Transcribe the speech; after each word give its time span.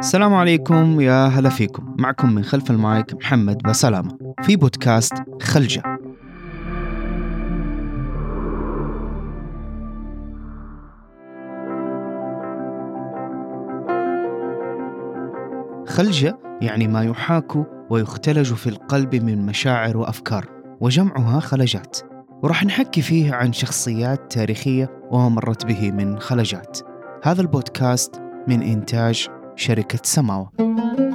السلام 0.00 0.34
عليكم 0.34 1.00
يا 1.00 1.26
هلا 1.26 1.48
فيكم. 1.48 1.96
معكم 1.98 2.32
من 2.32 2.42
خلف 2.44 2.70
المايك 2.70 3.14
محمد 3.14 3.62
بسلامة 3.62 4.18
في 4.42 4.56
بودكاست 4.56 5.14
خلجة. 5.42 5.82
خلجة 15.86 16.38
يعني 16.60 16.88
ما 16.88 17.04
يحاك 17.04 17.52
ويختلج 17.90 18.54
في 18.54 18.66
القلب 18.66 19.14
من 19.14 19.46
مشاعر 19.46 19.96
وأفكار 19.96 20.46
وجمعها 20.80 21.40
خلجات. 21.40 21.98
وراح 22.42 22.64
نحكي 22.64 23.02
فيه 23.02 23.34
عن 23.34 23.52
شخصيات 23.52 24.32
تاريخية 24.32 24.90
وما 25.10 25.28
مرت 25.28 25.66
به 25.66 25.92
من 25.92 26.18
خلجات. 26.18 26.78
هذا 27.22 27.40
البودكاست 27.40 28.20
من 28.48 28.62
إنتاج 28.62 29.28
شركة 29.56 29.98
سماوة. 30.02 30.50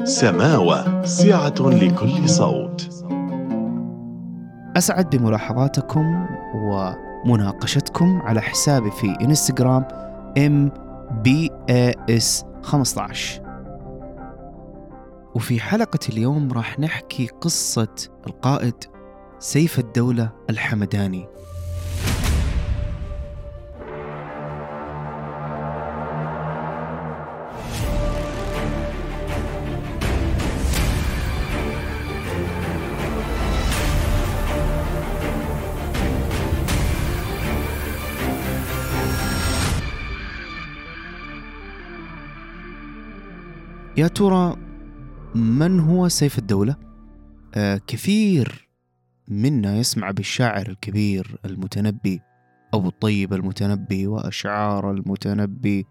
سماوة 0.03 1.05
سعة 1.05 1.53
لكل 1.59 2.29
صوت. 2.29 3.05
أسعد 4.77 5.15
بملاحظاتكم 5.15 6.25
ومناقشتكم 6.55 8.21
على 8.21 8.41
حسابي 8.41 8.91
في 8.91 9.15
إنستغرام 9.21 9.85
MBAS 10.37 12.45
15 12.61 13.41
وفي 15.35 15.59
حلقة 15.59 15.99
اليوم 16.09 16.53
راح 16.53 16.79
نحكي 16.79 17.27
قصة 17.27 17.95
القائد 18.27 18.75
سيف 19.39 19.79
الدولة 19.79 20.29
الحمداني. 20.49 21.27
يا 43.99 44.07
ترى 44.07 44.55
من 45.35 45.79
هو 45.79 46.07
سيف 46.07 46.39
الدولة؟ 46.39 46.75
آه 47.55 47.81
كثير 47.87 48.69
منا 49.27 49.77
يسمع 49.77 50.11
بالشاعر 50.11 50.67
الكبير 50.67 51.39
المتنبي 51.45 52.21
أبو 52.73 52.87
الطيب 52.87 53.33
المتنبي 53.33 54.07
وأشعار 54.07 54.91
المتنبي 54.91 55.85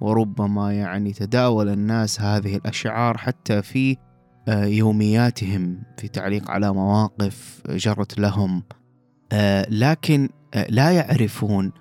وربما 0.00 0.72
يعني 0.72 1.12
تداول 1.12 1.68
الناس 1.68 2.20
هذه 2.20 2.56
الأشعار 2.56 3.18
حتى 3.18 3.62
في 3.62 3.96
آه 4.48 4.64
يومياتهم 4.64 5.82
في 5.96 6.08
تعليق 6.08 6.50
على 6.50 6.72
مواقف 6.72 7.62
جرت 7.70 8.18
لهم 8.18 8.62
آه 9.32 9.66
لكن 9.70 10.28
آه 10.54 10.66
لا 10.68 10.90
يعرفون 10.90 11.72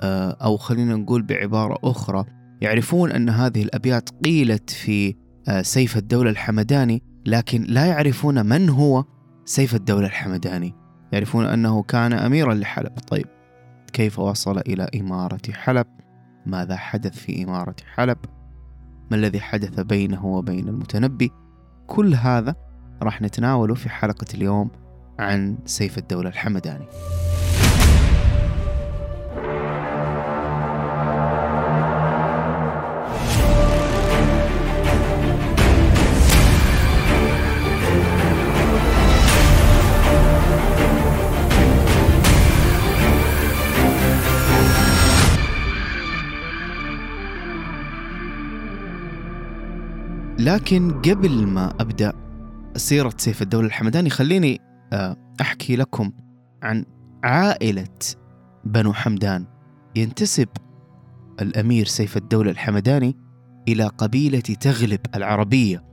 آه 0.00 0.30
أو 0.30 0.56
خلينا 0.56 0.96
نقول 0.96 1.22
بعبارة 1.22 1.78
أخرى 1.84 2.39
يعرفون 2.60 3.12
أن 3.12 3.28
هذه 3.28 3.62
الأبيات 3.62 4.10
قيلت 4.24 4.70
في 4.70 5.14
آه، 5.48 5.62
سيف 5.62 5.96
الدولة 5.96 6.30
الحمداني 6.30 7.02
لكن 7.26 7.62
لا 7.62 7.86
يعرفون 7.86 8.46
من 8.46 8.68
هو 8.68 9.04
سيف 9.44 9.74
الدولة 9.74 10.06
الحمداني. 10.06 10.74
يعرفون 11.12 11.46
أنه 11.46 11.82
كان 11.82 12.12
أميرا 12.12 12.54
لحلب. 12.54 12.98
طيب 13.08 13.26
كيف 13.92 14.18
وصل 14.18 14.58
إلى 14.58 14.90
إمارة 15.00 15.52
حلب؟ 15.52 15.86
ماذا 16.46 16.76
حدث 16.76 17.18
في 17.18 17.44
إمارة 17.44 17.76
حلب؟ 17.94 18.18
ما 19.10 19.16
الذي 19.16 19.40
حدث 19.40 19.80
بينه 19.80 20.26
وبين 20.26 20.68
المتنبي؟ 20.68 21.30
كل 21.86 22.14
هذا 22.14 22.54
راح 23.02 23.22
نتناوله 23.22 23.74
في 23.74 23.88
حلقة 23.88 24.26
اليوم 24.34 24.70
عن 25.18 25.58
سيف 25.64 25.98
الدولة 25.98 26.28
الحمداني. 26.28 26.86
لكن 50.40 50.92
قبل 50.92 51.46
ما 51.46 51.70
أبدأ 51.80 52.12
سيرة 52.76 53.12
سيف 53.16 53.42
الدولة 53.42 53.66
الحمداني 53.66 54.10
خليني 54.10 54.60
آه، 54.92 55.16
أحكي 55.40 55.76
لكم 55.76 56.12
عن 56.62 56.84
عائلة 57.24 57.98
بنو 58.64 58.92
حمدان. 58.92 59.46
ينتسب 59.96 60.48
الأمير 61.40 61.86
سيف 61.86 62.16
الدولة 62.16 62.50
الحمداني 62.50 63.16
إلى 63.68 63.86
قبيلة 63.86 64.40
تغلب 64.40 65.00
العربية 65.14 65.84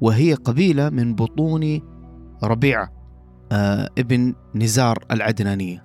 وهي 0.00 0.34
قبيلة 0.34 0.90
من 0.90 1.14
بطون 1.14 1.80
ربيعة 2.44 2.92
آه، 3.52 3.88
ابن 3.98 4.34
نزار 4.54 5.04
العدنانية 5.10 5.84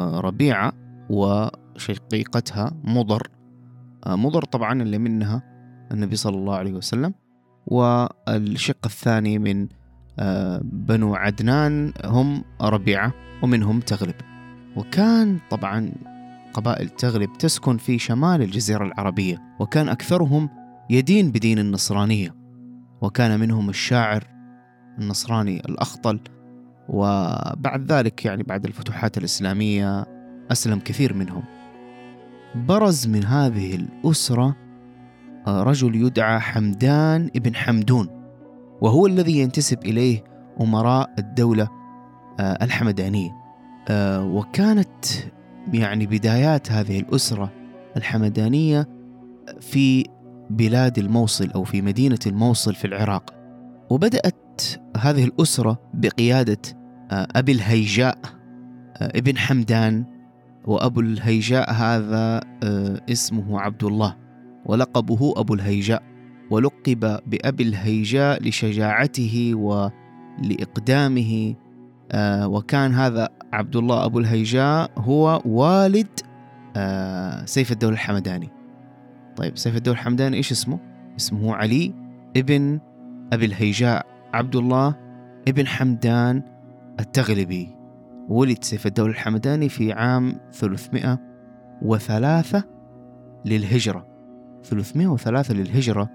آه، 0.00 0.20
ربيعة 0.20 0.72
وشقيقتها 1.10 2.70
مضر. 2.84 3.28
مضر 4.06 4.44
طبعا 4.44 4.82
اللي 4.82 4.98
منها 4.98 5.42
النبي 5.92 6.16
صلى 6.16 6.36
الله 6.36 6.54
عليه 6.54 6.72
وسلم. 6.72 7.14
والشق 7.68 8.78
الثاني 8.84 9.38
من 9.38 9.68
آه، 10.18 10.60
بنو 10.64 11.14
عدنان 11.14 11.92
هم 12.04 12.44
ربيعة 12.60 13.12
ومنهم 13.42 13.80
تغلب 13.80 14.14
وكان 14.76 15.38
طبعا 15.50 15.92
قبائل 16.54 16.88
تغلب 16.88 17.32
تسكن 17.38 17.76
في 17.76 17.98
شمال 17.98 18.42
الجزيرة 18.42 18.84
العربية 18.84 19.42
وكان 19.60 19.88
أكثرهم 19.88 20.48
يدين 20.90 21.30
بدين 21.30 21.58
النصرانية. 21.58 22.34
وكان 23.00 23.40
منهم 23.40 23.68
الشاعر 23.68 24.24
النصراني 24.98 25.60
الأخطل 25.60 26.20
وبعد 26.88 27.92
ذلك 27.92 28.24
يعني 28.24 28.42
بعد 28.42 28.64
الفتوحات 28.64 29.18
الإسلامية 29.18 30.06
أسلم 30.52 30.78
كثير 30.78 31.14
منهم. 31.14 31.42
برز 32.54 33.06
من 33.06 33.24
هذه 33.24 33.74
الأسرة 33.74 34.56
رجل 35.48 35.94
يدعى 35.94 36.40
حمدان 36.40 37.30
ابن 37.36 37.54
حمدون 37.54 38.08
وهو 38.80 39.06
الذي 39.06 39.38
ينتسب 39.38 39.78
إليه 39.84 40.24
أمراء 40.60 41.10
الدولة 41.18 41.68
آه، 42.40 42.58
الحمدانية. 42.62 43.30
آه، 43.88 44.24
وكانت 44.24 45.04
يعني 45.72 46.06
بدايات 46.06 46.72
هذه 46.72 47.00
الأسرة 47.00 47.52
الحمدانية 47.96 48.88
في 49.60 50.04
بلاد 50.50 50.98
الموصل 50.98 51.50
أو 51.50 51.64
في 51.64 51.82
مدينة 51.82 52.18
الموصل 52.26 52.74
في 52.74 52.86
العراق. 52.86 53.34
وبدأت 53.90 54.62
هذه 54.96 55.24
الأسرة 55.24 55.78
بقيادة 55.94 56.60
آه، 57.10 57.28
أبي 57.36 57.52
الهيجاء 57.52 58.18
ابن 59.00 59.38
حمدان 59.38 60.04
وأبو 60.64 61.00
الهيجاء 61.00 61.72
هذا 61.72 62.40
اسمه 63.10 63.60
عبد 63.60 63.84
الله. 63.84 64.16
ولقبه 64.68 65.34
أبو 65.36 65.54
الهيجاء 65.54 66.02
ولقب 66.50 67.20
بأبي 67.26 67.62
الهيجاء 67.62 68.42
لشجاعته 68.42 69.52
ولإقدامه 69.54 71.54
آه 72.12 72.48
وكان 72.48 72.94
هذا 72.94 73.28
عبد 73.52 73.76
الله 73.76 74.04
أبو 74.04 74.18
الهيجاء 74.18 74.90
هو 74.98 75.42
والد 75.44 76.20
آه 76.76 77.44
سيف 77.44 77.72
الدولة 77.72 77.94
الحمداني. 77.94 78.48
طيب 79.36 79.58
سيف 79.58 79.76
الدولة 79.76 79.98
الحمداني 79.98 80.36
إيش 80.36 80.52
اسمه؟ 80.52 80.78
اسمه 81.16 81.54
علي 81.54 81.94
ابن 82.36 82.80
أبي 83.32 83.46
الهيجاء 83.46 84.06
عبد 84.32 84.56
الله 84.56 84.94
ابن 85.48 85.66
حمدان 85.66 86.42
التغلبي. 87.00 87.68
ولد 88.28 88.64
سيف 88.64 88.86
الدولة 88.86 89.10
الحمداني 89.10 89.68
في 89.68 89.92
عام 89.92 90.40
303 90.52 92.64
للهجرة. 93.44 94.17
303 94.64 95.54
للهجرة. 95.54 96.10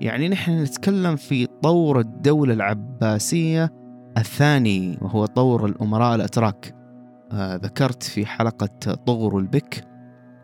يعني 0.00 0.28
نحن 0.28 0.62
نتكلم 0.62 1.16
في 1.16 1.46
طور 1.46 2.00
الدولة 2.00 2.54
العباسية 2.54 3.72
الثاني 4.18 4.98
وهو 5.02 5.26
طور 5.26 5.66
الأمراء 5.66 6.14
الأتراك. 6.14 6.74
آه 7.32 7.56
ذكرت 7.56 8.02
في 8.02 8.26
حلقة 8.26 8.94
طغر 8.94 9.38
البك 9.38 9.84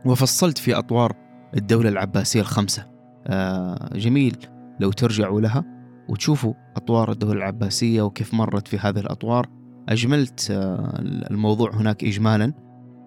وفصلت 0.06 0.59
في 0.59 0.79
أطوار 0.79 1.17
الدولة 1.56 1.89
العباسية 1.89 2.41
الخمسة. 2.41 2.87
آه 3.27 3.91
جميل 3.94 4.37
لو 4.81 4.93
ترجعوا 4.93 5.41
لها 5.41 5.65
وتشوفوا 6.09 6.55
أطوار 6.77 7.12
الدولة 7.12 7.33
العباسية 7.33 8.03
وكيف 8.03 8.35
مرت 8.35 8.69
في 8.69 8.79
هذه 8.79 8.99
الأطوار 8.99 9.47
أجملت 9.89 10.50
آه 10.50 10.99
الموضوع 11.31 11.75
هناك 11.75 12.05
إجمالا. 12.05 12.53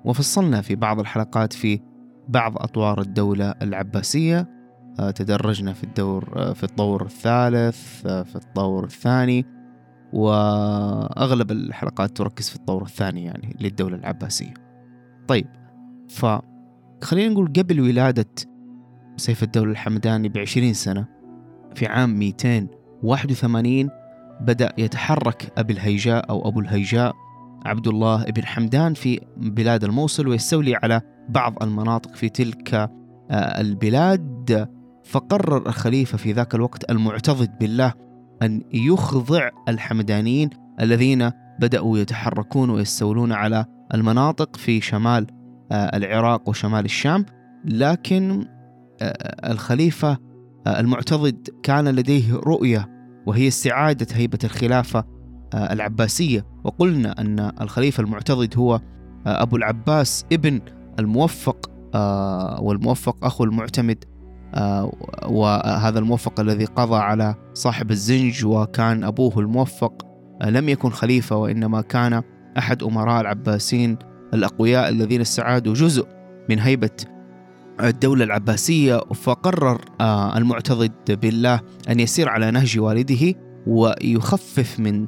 وفصلنا 0.05 0.61
في 0.61 0.75
بعض 0.75 0.99
الحلقات 0.99 1.53
في 1.53 1.79
بعض 2.27 2.57
أطوار 2.57 3.01
الدولة 3.01 3.53
العباسية. 3.61 4.55
آه، 4.99 5.11
تدرجنا 5.11 5.73
في 5.73 5.83
الدور 5.83 6.33
آه، 6.35 6.53
في 6.53 6.63
الطور 6.63 7.05
الثالث 7.05 8.05
آه، 8.05 8.23
في 8.23 8.35
الطور 8.35 8.83
الثاني. 8.83 9.45
وأغلب 10.13 11.51
الحلقات 11.51 12.17
تركز 12.17 12.49
في 12.49 12.55
الطور 12.55 12.83
الثاني 12.83 13.23
يعني 13.23 13.55
للدولة 13.61 13.95
العباسية. 13.95 14.53
طيب 15.27 15.47
فخلينا 16.09 17.33
نقول 17.33 17.53
قبل 17.57 17.81
ولادة 17.81 18.25
سيف 19.17 19.43
الدولة 19.43 19.71
الحمداني 19.71 20.29
بعشرين 20.29 20.73
سنة 20.73 21.05
في 21.75 21.87
عام 21.87 22.19
281 22.19 23.89
بدأ 24.41 24.73
يتحرك 24.77 25.51
أبي 25.57 25.73
الهيجاء 25.73 26.29
أو 26.29 26.47
أبو 26.47 26.59
الهيجاء 26.59 27.13
عبد 27.65 27.87
الله 27.87 28.23
بن 28.23 28.45
حمدان 28.45 28.93
في 28.93 29.19
بلاد 29.37 29.83
الموصل 29.83 30.27
ويستولي 30.27 30.75
على 30.75 31.01
بعض 31.29 31.63
المناطق 31.63 32.15
في 32.15 32.29
تلك 32.29 32.73
آه، 32.73 33.61
البلاد. 33.61 34.69
فقرر 35.05 35.67
الخليفة 35.67 36.17
في 36.17 36.31
ذاك 36.31 36.55
الوقت 36.55 36.91
المعتضد 36.91 37.57
بالله 37.59 37.93
أن 38.41 38.61
يخضع 38.73 39.49
الحمدانيين 39.69 40.49
الذين 40.81 41.31
بدأوا 41.59 41.97
يتحركون 41.97 42.69
ويستولون 42.69 43.31
على 43.31 43.65
المناطق 43.93 44.55
في 44.55 44.81
شمال 44.81 45.27
آه، 45.71 45.97
العراق 45.97 46.49
وشمال 46.49 46.85
الشام. 46.85 47.25
لكن 47.65 48.45
آه، 49.01 49.51
الخليفة 49.51 50.17
المعتضد 50.67 51.49
كان 51.63 51.87
لديه 51.87 52.35
رؤية 52.35 52.89
وهي 53.25 53.47
استعادة 53.47 54.07
هيبة 54.13 54.39
الخلافة 54.43 55.14
العباسية. 55.55 56.45
وقلنا 56.63 57.21
أن 57.21 57.51
الخليفة 57.61 58.03
المعتضد 58.03 58.57
هو 58.57 58.81
أبو 59.25 59.55
العباس 59.55 60.25
ابن 60.31 60.61
الموفق 60.99 61.71
والموفق 62.61 63.25
أخو 63.25 63.43
المعتمد. 63.43 64.03
وهذا 65.25 65.99
الموفق 65.99 66.39
الذي 66.39 66.65
قضى 66.65 66.95
على 66.95 67.35
صاحب 67.53 67.91
الزنج 67.91 68.45
وكان 68.45 69.03
أبوه 69.03 69.39
الموفق. 69.39 70.05
لم 70.43 70.69
يكن 70.69 70.89
خليفة 70.89 71.35
وإنما 71.35 71.81
كان 71.81 72.21
أحد 72.57 72.83
أمراء 72.83 73.21
العباسيين 73.21 73.97
الأقوياء 74.33 74.89
الذين 74.89 75.21
استعادوا 75.21 75.73
جزء 75.73 76.07
من 76.49 76.59
هيبة 76.59 76.89
الدولة 77.83 78.23
العباسية. 78.23 78.97
فقرر 78.97 79.81
المعتضد 80.35 81.19
بالله 81.21 81.61
أن 81.89 81.99
يسير 81.99 82.29
على 82.29 82.51
نهج 82.51 82.79
والده 82.79 83.33
ويخفف 83.67 84.79
من 84.79 85.07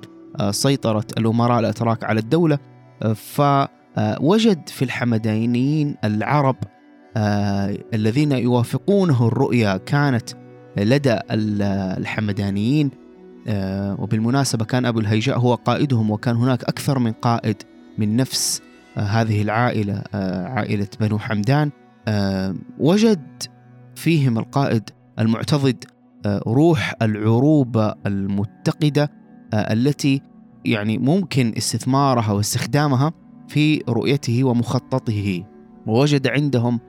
سيطرة 0.51 1.05
الأمراء 1.17 1.59
الأتراك 1.59 2.03
على 2.03 2.19
الدولة. 2.19 2.59
فوجد 3.15 4.69
في 4.69 4.81
الحمدانيين 4.81 5.95
العرب 6.03 6.55
الذين 7.93 8.31
يوافقونه 8.31 9.27
الرؤية 9.27 9.77
كانت 9.77 10.29
لدى 10.77 11.19
الحمدانيين 11.31 12.91
وبالمناسبة 13.99 14.65
كان 14.65 14.85
أبو 14.85 14.99
الهيجاء 14.99 15.39
هو 15.39 15.55
قائدهم 15.55 16.11
وكان 16.11 16.35
هناك 16.35 16.63
أكثر 16.63 16.99
من 16.99 17.11
قائد 17.11 17.55
من 17.97 18.15
نفس 18.15 18.61
هذه 18.95 19.41
العائلة 19.41 20.03
عائلة 20.47 20.87
بنو 20.99 21.19
حمدان. 21.19 21.71
وجد 22.79 23.43
فيهم 23.95 24.37
القائد 24.37 24.89
المعتضد 25.19 25.85
روح 26.27 26.93
العروبة 27.01 27.95
المتقدة 28.05 29.11
التي 29.53 30.21
يعني 30.65 30.97
ممكن 30.97 31.53
استثمارها 31.57 32.31
واستخدامها 32.31 33.13
في 33.47 33.83
رؤيته 33.89 34.43
ومخططه. 34.43 35.43
ووجد 35.87 36.27
عندهم 36.27 36.79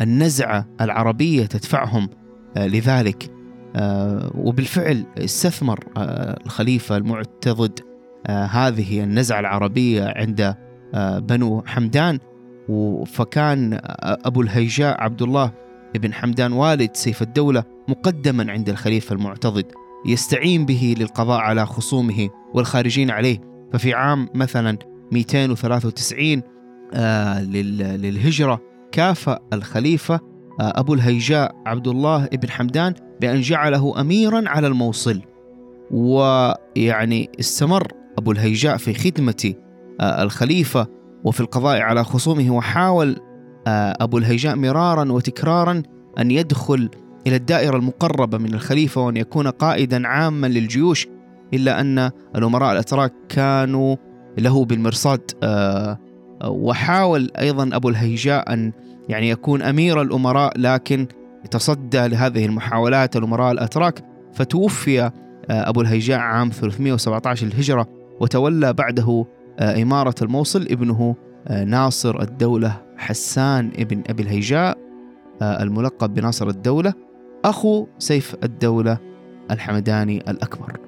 النزعة 0.00 0.66
العربية 0.80 1.46
تدفعهم 1.46 2.08
لذلك. 2.56 3.30
وبالفعل 4.34 5.04
استثمر 5.18 5.84
الخليفة 6.46 6.96
المعتضد 6.96 7.80
هذه 8.28 9.04
النزعة 9.04 9.40
العربية 9.40 10.04
عند 10.16 10.54
بنو 11.18 11.62
حمدان. 11.66 12.18
فكان 13.06 13.80
أبو 14.24 14.42
الهيجاء 14.42 15.00
عبد 15.00 15.22
الله 15.22 15.52
بن 15.94 16.12
حمدان 16.12 16.52
والد 16.52 16.90
سيف 16.96 17.22
الدولة 17.22 17.64
مقدما 17.88 18.52
عند 18.52 18.68
الخليفة 18.68 19.14
المعتضد. 19.14 19.66
يستعين 20.06 20.66
به 20.66 20.94
للقضاء 20.98 21.38
على 21.40 21.66
خصومه 21.66 22.28
والخارجين 22.54 23.10
عليه. 23.10 23.38
ففي 23.72 23.94
عام 23.94 24.28
مثلا 24.34 24.78
293 25.12 26.42
آه 26.94 27.42
للهجرة 27.42 28.60
كافأ 28.92 29.38
الخليفة 29.52 30.14
آه 30.14 30.20
أبو 30.60 30.94
الهيجاء 30.94 31.54
عبد 31.66 31.88
الله 31.88 32.26
بن 32.26 32.50
حمدان 32.50 32.94
بأن 33.20 33.40
جعله 33.40 34.00
أميرا 34.00 34.42
على 34.46 34.66
الموصل. 34.66 35.20
ويعني 35.90 37.30
استمر 37.40 37.92
أبو 38.18 38.32
الهيجاء 38.32 38.76
في 38.76 38.94
خدمة 38.94 39.54
آه 40.00 40.22
الخليفة 40.22 40.86
وفي 41.24 41.40
القضاء 41.40 41.80
على 41.80 42.04
خصومه 42.04 42.50
وحاول 42.50 43.16
أبو 43.66 44.18
الهيجاء 44.18 44.56
مرارا 44.56 45.12
وتكرارا 45.12 45.82
أن 46.18 46.30
يدخل 46.30 46.90
إلى 47.26 47.36
الدائرة 47.36 47.76
المقربة 47.76 48.38
من 48.38 48.54
الخليفة 48.54 49.00
وأن 49.00 49.16
يكون 49.16 49.48
قائدا 49.48 50.08
عاما 50.08 50.46
للجيوش 50.46 51.08
إلا 51.54 51.80
أن 51.80 52.10
الأمراء 52.36 52.72
الأتراك 52.72 53.12
كانوا 53.28 53.96
له 54.38 54.64
بالمرصاد. 54.64 55.30
آه، 55.42 55.98
وحاول 56.44 57.30
أيضا 57.38 57.70
أبو 57.76 57.88
الهيجاء 57.88 58.52
أن 58.52 58.72
يعني 59.08 59.28
يكون 59.28 59.62
أمير 59.62 60.02
الأمراء 60.02 60.60
لكن 60.60 61.06
تصدى 61.50 62.08
لهذه 62.08 62.46
المحاولات 62.46 63.16
الأمراء 63.16 63.52
الأتراك. 63.52 64.04
فتوفي 64.32 65.00
آه، 65.02 65.10
أبو 65.50 65.80
الهيجاء 65.80 66.18
عام 66.18 66.50
317 66.50 67.46
الهجرة 67.46 67.86
وتولى 68.20 68.72
بعده 68.72 69.26
آه، 69.58 69.82
إمارة 69.82 70.14
الموصل 70.22 70.62
ابنه 70.62 71.16
ناصر 71.66 72.20
الدولة 72.22 72.82
حسان 72.96 73.70
ابن 73.78 74.02
أبي 74.10 74.22
الهيجاء 74.22 74.78
الملقب 75.42 76.14
بناصر 76.14 76.48
الدولة. 76.48 76.94
أخو 77.44 77.86
سيف 77.98 78.36
الدولة 78.44 78.98
الحمداني 79.50 80.30
الأكبر. 80.30 80.80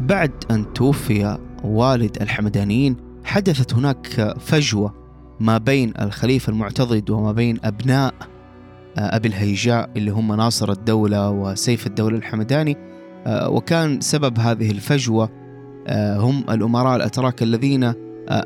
بعد 0.00 0.32
أن 0.50 0.72
توفي 0.72 1.38
والد 1.64 2.22
الحمدانيين 2.22 2.96
حدثت 3.24 3.74
هناك 3.74 4.34
فجوة 4.38 4.94
ما 5.40 5.58
بين 5.58 5.92
الخليفة 6.00 6.50
المعتضد 6.50 7.10
وما 7.10 7.32
بين 7.32 7.58
أبناء 7.64 8.14
آه، 8.98 9.16
أبي 9.16 9.28
الهيجاء 9.28 9.90
اللي 9.96 10.10
هم 10.10 10.32
ناصر 10.32 10.72
الدولة 10.72 11.30
وسيف 11.30 11.86
الدولة 11.86 12.16
الحمداني 12.16 12.76
آه، 13.26 13.50
وكان 13.50 14.00
سبب 14.00 14.38
هذه 14.38 14.70
الفجوة 14.70 15.30
آه، 15.86 16.18
هم 16.18 16.44
الأمراء 16.50 16.96
الأتراك 16.96 17.42
الذين 17.42 17.92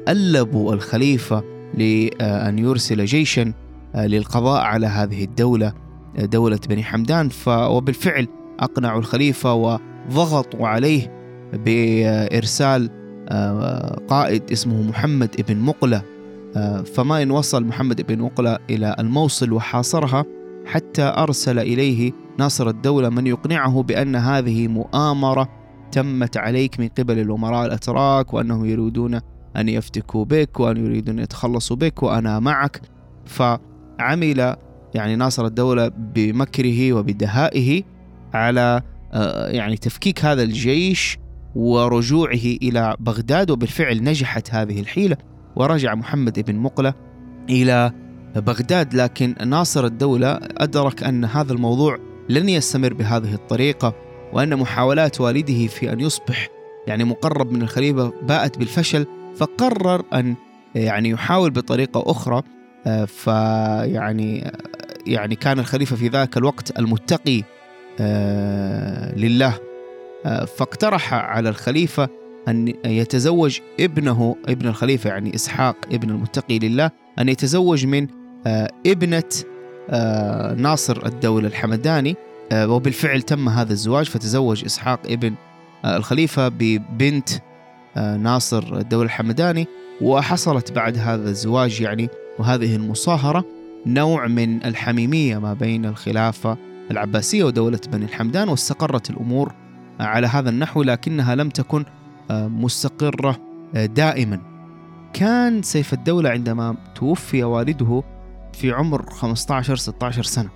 ألبوا 0.08 0.74
الخليفة 0.74 1.44
لأن 1.74 2.58
يرسل 2.58 3.04
جيشا 3.04 3.52
للقضاء 3.94 4.60
على 4.60 4.86
هذه 4.86 5.24
الدولة 5.24 5.72
دولة 6.18 6.58
بني 6.68 6.82
حمدان. 6.84 7.28
وبالفعل 7.46 8.28
أقنعوا 8.60 8.98
الخليفة 8.98 9.54
وضغطوا 9.54 10.68
عليه 10.68 11.12
بإرسال 11.52 12.99
قائد 14.08 14.52
اسمه 14.52 14.82
محمد 14.82 15.36
ابن 15.38 15.56
مقلة. 15.56 16.02
فما 16.94 17.22
إن 17.22 17.30
وصل 17.30 17.64
محمد 17.64 18.00
ابن 18.00 18.18
مقلة 18.18 18.58
إلى 18.70 18.96
الموصل 18.98 19.52
وحاصرها 19.52 20.24
حتى 20.66 21.02
أرسل 21.02 21.58
إليه 21.58 22.12
ناصر 22.38 22.68
الدولة 22.68 23.08
من 23.08 23.26
يقنعه 23.26 23.82
بأن 23.82 24.16
هذه 24.16 24.68
مؤامرة 24.68 25.48
تمت 25.92 26.36
عليك 26.36 26.80
من 26.80 26.88
قبل 26.88 27.18
الأمراء 27.18 27.66
الأتراك 27.66 28.34
وأنهم 28.34 28.64
يريدون 28.64 29.20
أن 29.56 29.68
يفتكوا 29.68 30.24
بك 30.24 30.60
وأن 30.60 30.76
يريدون 30.76 31.18
أن 31.18 31.22
يتخلصوا 31.22 31.76
بك 31.76 32.02
وأنا 32.02 32.38
معك. 32.38 32.80
فعمل 33.24 34.56
يعني 34.94 35.16
ناصر 35.16 35.46
الدولة 35.46 35.88
بمكره 35.88 36.92
وبدهائه 36.92 37.82
على 38.34 38.82
آه، 39.12 39.48
يعني 39.48 39.76
تفكيك 39.76 40.24
هذا 40.24 40.42
الجيش 40.42 41.18
ورجوعه 41.54 42.56
إلى 42.62 42.96
بغداد 43.00 43.50
وبالفعل 43.50 44.04
نجحت 44.04 44.54
هذه 44.54 44.80
الحيلة 44.80 45.16
ورجع 45.56 45.94
محمد 45.94 46.40
بن 46.40 46.56
مقلة 46.56 46.94
إلى 47.50 47.92
بغداد. 48.36 48.94
لكن 48.94 49.34
ناصر 49.46 49.84
الدولة 49.84 50.38
أدرك 50.42 51.02
أن 51.02 51.24
هذا 51.24 51.52
الموضوع 51.52 51.98
لن 52.28 52.48
يستمر 52.48 52.94
بهذه 52.94 53.34
الطريقة 53.34 53.94
وأن 54.32 54.56
محاولات 54.56 55.20
والده 55.20 55.66
في 55.66 55.92
أن 55.92 56.00
يصبح 56.00 56.48
يعني 56.86 57.04
مقرب 57.04 57.52
من 57.52 57.62
الخليفة 57.62 58.12
باءت 58.22 58.58
بالفشل 58.58 59.06
فقرر 59.36 60.02
أن 60.14 60.34
يعني 60.74 61.08
يحاول 61.08 61.50
بطريقة 61.50 62.10
أخرى. 62.10 62.42
فيعني 63.06 64.52
يعني 65.06 65.34
كان 65.34 65.58
الخليفة 65.58 65.96
في 65.96 66.08
ذاك 66.08 66.36
الوقت 66.36 66.78
المتقي 66.78 67.42
آه، 68.00 69.14
لله. 69.14 69.69
فاقترح 70.24 71.14
على 71.14 71.48
الخليفة 71.48 72.08
أن 72.48 72.74
يتزوج 72.84 73.58
ابنه 73.80 74.36
ابن 74.48 74.66
الخليفة 74.66 75.10
يعني 75.10 75.34
إسحاق 75.34 75.76
ابن 75.92 76.10
المتقي 76.10 76.58
لله 76.58 76.90
أن 77.18 77.28
يتزوج 77.28 77.86
من 77.86 78.06
ابنة 78.86 79.22
ناصر 80.62 81.06
الدولة 81.06 81.48
الحمداني. 81.48 82.16
وبالفعل 82.54 83.22
تم 83.22 83.48
هذا 83.48 83.72
الزواج 83.72 84.06
فتزوج 84.06 84.64
إسحاق 84.64 85.00
ابن 85.06 85.34
الخليفة 85.84 86.48
ببنت 86.48 87.28
ناصر 87.96 88.78
الدولة 88.78 89.04
الحمداني. 89.04 89.66
وحصلت 90.00 90.72
بعد 90.72 90.98
هذا 90.98 91.30
الزواج 91.30 91.80
يعني 91.80 92.08
وهذه 92.38 92.76
المصاهرة 92.76 93.44
نوع 93.86 94.26
من 94.26 94.64
الحميمية 94.64 95.38
ما 95.38 95.54
بين 95.54 95.84
الخلافة 95.84 96.56
العباسية 96.90 97.44
ودولة 97.44 97.80
بني 97.92 98.04
الحمدان 98.04 98.48
واستقرت 98.48 99.10
الأمور 99.10 99.52
على 100.00 100.26
هذا 100.26 100.50
النحو 100.50 100.82
لكنها 100.82 101.34
لم 101.34 101.48
تكن 101.48 101.84
آه، 102.30 102.48
مستقرة 102.48 103.36
آه، 103.74 103.86
دائما. 103.86 104.40
كان 105.12 105.62
سيف 105.62 105.92
الدولة 105.92 106.30
عندما 106.30 106.76
توفي 106.94 107.44
والده 107.44 108.02
في 108.52 108.72
عمر 108.72 109.10
15 109.10 109.76
16 109.76 110.22
سنة 110.22 110.50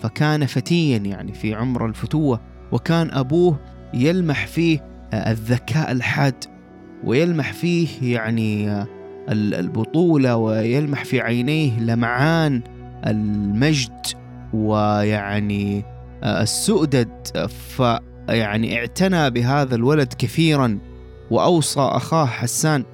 فكان 0.00 0.46
فتيا 0.46 0.96
يعني 0.96 1.32
في 1.32 1.54
عمر 1.54 1.86
الفتوة 1.86 2.40
وكان 2.72 3.10
أبوه 3.10 3.58
يلمح 3.94 4.46
فيه 4.46 4.84
آه، 5.12 5.30
الذكاء 5.30 5.92
الحاد 5.92 6.44
ويلمح 7.04 7.52
فيه 7.52 8.12
يعني 8.14 8.84
البطولة 9.28 10.36
ويلمح 10.36 11.04
في 11.04 11.20
عينيه 11.20 11.80
لمعان 11.80 12.62
المجد 13.06 14.06
ويعني 14.52 15.84
السؤدد. 16.24 17.08
فيعني 18.30 18.78
اعتنى 18.78 19.30
بهذا 19.30 19.74
الولد 19.74 20.12
كثيرا 20.18 20.78
وأوصى 21.30 21.80
أخاه 21.80 22.26
حسان 22.26 22.84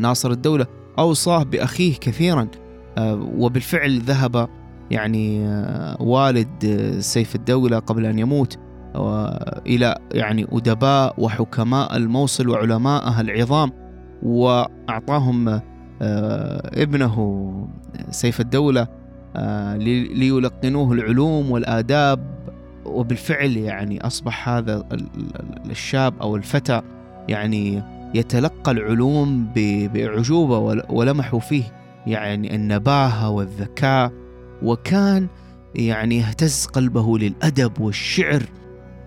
ناصر 0.00 0.30
الدولة 0.30 0.66
أوصاه 0.98 1.42
بأخيه 1.42 1.94
كثيرا 1.94 2.48
وبالفعل 3.38 4.00
ذهب 4.00 4.48
يعني 4.90 5.46
والد 6.00 6.96
سيف 7.00 7.34
الدولة 7.34 7.78
قبل 7.78 8.06
أن 8.06 8.18
يموت 8.18 8.58
إلى 9.66 9.98
يعني 10.12 10.46
أدباء 10.52 11.14
وحكماء 11.18 11.96
الموصل 11.96 12.48
وعلماءها 12.48 13.20
العظام 13.20 13.72
وأعطاهم 14.22 15.48
آه، 16.02 16.82
ابنه 16.82 17.68
سيف 18.10 18.40
الدولة 18.40 18.88
آه، 19.36 19.76
ليلقنوه 19.76 20.92
العلوم 20.92 21.50
والآداب 21.50 22.41
وبالفعل 22.84 23.56
يعني 23.56 24.06
أصبح 24.06 24.48
هذا 24.48 24.84
الشاب 25.70 26.14
أو 26.20 26.36
الفتى 26.36 26.82
يعني 27.28 27.82
يتلقى 28.14 28.70
العلوم 28.70 29.46
بأعجوبة 29.54 30.58
ولمحوا 30.88 31.40
فيه 31.40 31.64
يعني 32.06 32.54
النباهة 32.54 33.30
والذكاء 33.30 34.12
وكان 34.62 35.28
يعني 35.74 36.18
يهتز 36.18 36.66
قلبه 36.66 37.18
للأدب 37.18 37.80
والشعر 37.80 38.42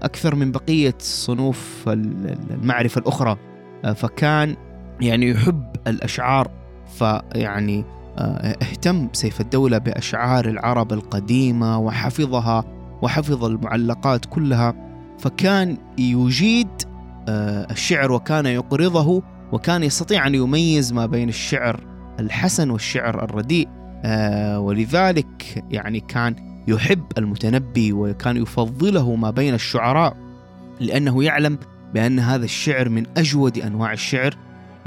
أكثر 0.03 0.35
من 0.35 0.51
بقية 0.51 0.95
صنوف 0.99 1.83
المعرفة 1.87 3.01
الأخرى. 3.01 3.37
آه، 3.85 3.93
فكان 3.93 4.55
يعني 5.01 5.29
يحب 5.29 5.63
الأشعار 5.87 6.51
فيعني 6.97 7.85
آه، 8.17 8.57
اهتم 8.61 9.09
سيف 9.13 9.41
الدولة 9.41 9.77
بأشعار 9.77 10.45
العرب 10.45 10.93
القديمة 10.93 11.79
وحفظها 11.79 12.63
وحفظ 13.01 13.43
المعلقات 13.43 14.25
كلها 14.25 14.73
فكان 15.19 15.77
يجيد 15.97 16.67
آه، 17.29 17.67
الشعر 17.71 18.11
وكان 18.11 18.45
يقرضه 18.45 19.23
وكان 19.51 19.83
يستطيع 19.83 20.27
أن 20.27 20.35
يميز 20.35 20.93
ما 20.93 21.05
بين 21.05 21.29
الشعر 21.29 21.79
الحسن 22.19 22.69
والشعر 22.69 23.23
الرديء 23.23 23.67
ولذلك 24.57 25.63
يعني 25.71 25.99
كان 25.99 26.35
يحب 26.67 27.03
المتنبي 27.17 27.93
وكان 27.93 28.37
يفضله 28.37 29.15
ما 29.15 29.29
بين 29.29 29.53
الشعراء 29.53 30.17
لأنه 30.79 31.23
يعلم 31.23 31.57
بأن 31.93 32.19
هذا 32.19 32.45
الشعر 32.45 32.89
من 32.89 33.03
أجود 33.17 33.57
أنواع 33.57 33.93
الشعر 33.93 34.35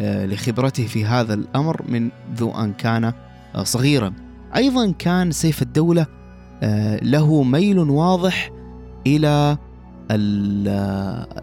آه، 0.01 0.27
لخبرته 0.27 0.87
في 0.87 1.05
هذا 1.05 1.35
الأمر 1.35 1.83
منذ 1.89 2.51
أن 2.59 2.73
كان 2.73 3.05
آه، 3.55 3.63
صغيرا. 3.63 4.13
أيضا 4.57 4.91
كان 4.99 5.31
سيف 5.31 5.63
الدولة 5.63 6.03
آه، 6.03 6.18
له 7.03 7.43
ميل 7.43 7.79
واضح 7.79 8.51
إلى 9.07 9.57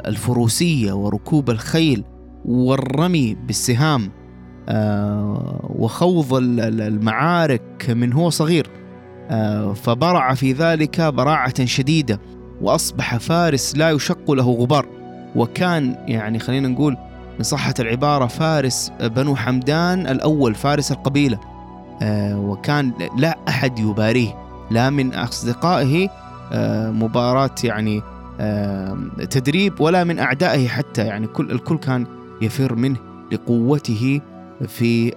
الفروسية 0.08 0.94
وركوب 0.94 1.50
الخيل 1.50 2.04
والرمي 2.46 3.36
بالسهام 3.36 4.12
وخوض 5.70 6.34
المعارك 6.34 7.90
من 7.90 8.14
هو 8.14 8.30
صغير. 8.30 8.70
آه، 9.30 9.74
فبرع 9.74 10.34
في 10.34 10.54
ذلك 10.54 11.02
براعة 11.02 11.66
شديدة 11.66 12.20
وأصبح 12.62 13.18
فارس 13.18 13.78
لا 13.78 13.90
يشق 13.92 14.32
له 14.32 14.52
غبار. 14.52 14.86
وكان 15.36 15.96
يعني 16.08 16.40
خلينا 16.40 16.68
نقول 16.68 16.98
إن 17.40 17.44
صحت 17.44 17.80
العبارة 17.80 18.26
فارس 18.26 18.92
بنو 19.02 19.36
حمدان 19.36 20.08
الأول 20.08 20.56
فارس 20.56 20.92
القبيلة. 20.92 21.40
آه، 22.02 22.40
وكان 22.40 22.92
لا 23.18 23.38
أحد 23.48 23.80
يباريه. 23.80 24.45
لا 24.72 24.90
من 24.90 25.14
أصدقائه 25.14 26.10
آه، 26.54 26.92
مباراة 26.92 27.56
يعني 27.64 28.02
تدريب 29.30 29.82
ولا 29.82 30.04
من 30.04 30.20
أعدائه 30.20 30.68
حتى. 30.68 31.06
يعني 31.06 31.28
كل 31.28 31.52
الكل 31.52 31.78
كان 31.78 32.06
يفر 32.42 32.76
منه 32.76 32.98
لقوته 33.32 34.22
في 34.68 35.14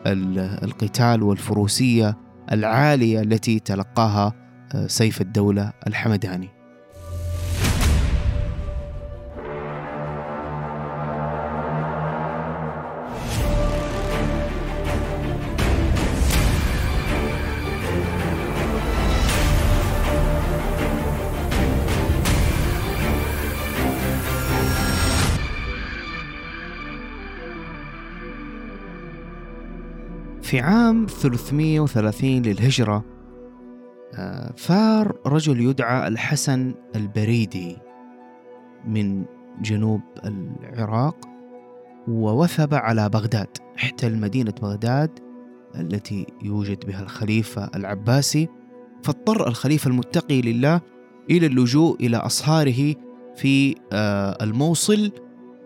القتال 0.62 1.23
والفروسية 1.23 2.17
العالية 2.52 3.21
التي 3.21 3.59
تلقاها 3.59 4.33
آه، 4.75 4.87
سيف 4.87 5.21
الدولة 5.21 5.73
الحمداني. 5.87 6.58
في 30.49 30.61
عام 30.61 31.07
330 31.07 32.43
للهجرة 32.43 33.05
آه، 34.14 34.52
ثار 34.57 35.17
رجل 35.26 35.61
يدعى 35.61 36.09
الحسن 36.09 36.75
البريدي 36.97 37.76
من 38.87 39.25
جنوب 39.62 40.00
العراق 40.25 41.17
ووثب 42.09 42.75
على 42.75 43.09
بغداد 43.09 43.49
احتل 43.76 44.17
مدينة 44.17 44.55
بغداد 44.62 45.11
التي 45.75 46.26
يوجد 46.43 46.87
بها 46.87 47.02
الخليفة 47.02 47.71
العباسي. 47.75 48.49
فاضطر 49.02 49.49
الخليفة 49.49 49.90
المتقي 49.90 50.40
لله 50.40 50.81
إلى 51.31 51.47
اللجوء 51.47 51.97
إلى 52.00 52.17
أصهاره 52.17 52.95
في 53.37 53.75
آه، 53.93 54.45
الموصل 54.45 55.12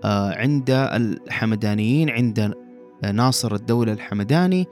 آه، 0.05 0.39
عند 0.39 0.71
الحمدانيين 0.71 2.11
عند 2.11 2.62
ناصر 3.05 3.55
الدولة 3.55 3.93
الحمداني 3.93 4.67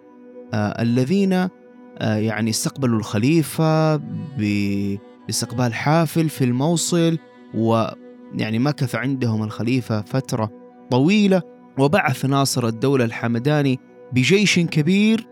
آه، 0.55 0.83
الذين 0.83 1.33
آه، 1.33 2.17
يعني 2.17 2.51
استقبلوا 2.51 2.99
الخليفة 2.99 3.97
باستقبال 4.39 5.75
حافل 5.75 6.29
في 6.29 6.45
الموصل 6.45 7.19
ويعني 7.55 8.59
مكث 8.59 8.95
عندهم 8.95 9.43
الخليفة 9.43 10.01
فترة 10.01 10.51
طويلة 10.91 11.43
وبعث 11.79 12.25
ناصر 12.25 12.67
الدولة 12.67 13.05
الحمداني 13.05 13.79
بجيش 14.13 14.59
كبير 14.59 15.27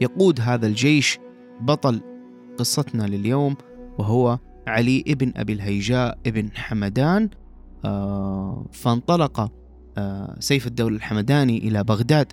يقود 0.00 0.40
هذا 0.40 0.66
الجيش 0.66 1.18
بطل 1.60 2.00
قصتنا 2.58 3.02
لليوم 3.02 3.56
وهو 3.98 4.38
علي 4.66 5.04
ابن 5.08 5.32
أبي 5.36 5.52
الهيجاء 5.52 6.18
ابن 6.26 6.48
حمدان 6.54 7.30
آه، 7.84 8.66
فانطلق 8.72 9.50
سيف 10.38 10.66
الدولة 10.66 10.96
الحمداني 10.96 11.58
إلى 11.58 11.84
بغداد. 11.84 12.32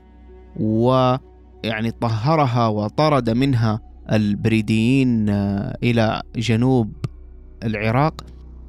ويعني 0.59 1.91
طهرها 2.01 2.67
وطرد 2.67 3.29
منها 3.29 3.79
البريديين 4.11 5.29
آه، 5.29 5.77
إلى 5.83 6.21
جنوب 6.35 6.93
العراق 7.63 8.21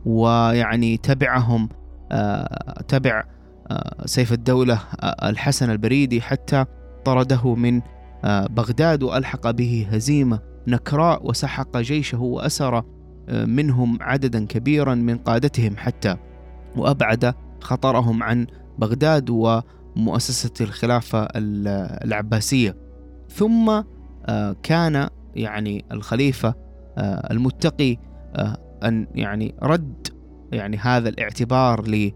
ويعني 0.06 0.96
تبعهم 0.96 1.68
آه، 2.12 2.82
تبع 2.88 3.24
آه، 3.70 4.06
سيف 4.06 4.32
الدولة 4.32 4.80
الحسن 5.22 5.70
البريدي 5.70 6.20
حتى 6.20 6.64
طرده 7.04 7.54
من 7.54 7.80
بغداد 8.24 9.02
وألحق 9.02 9.50
به 9.50 9.86
هزيمة 9.90 10.40
نكراء 10.66 11.28
وسحق 11.28 11.78
جيشه 11.78 12.20
وأسر 12.20 12.82
منهم 13.30 13.98
عددا 14.00 14.46
كبيرا 14.46 14.94
من 14.94 15.18
قادتهم 15.18 15.76
حتى 15.76 16.16
وأبعد 16.76 17.34
خطرهم 17.60 18.22
عن 18.22 18.46
بغداد 18.78 19.30
ومؤسسة 19.98 20.50
الخلافة 20.60 21.28
العباسية. 21.34 22.76
ثم 23.28 23.82
كان 24.62 25.08
يعني 25.34 25.84
الخليفة 25.92 26.54
المتقي 27.30 27.96
أن 28.84 29.06
يعني 29.14 29.54
رد 29.62 30.08
يعني 30.52 30.76
هذا 30.76 31.08
الاعتبار 31.08 32.10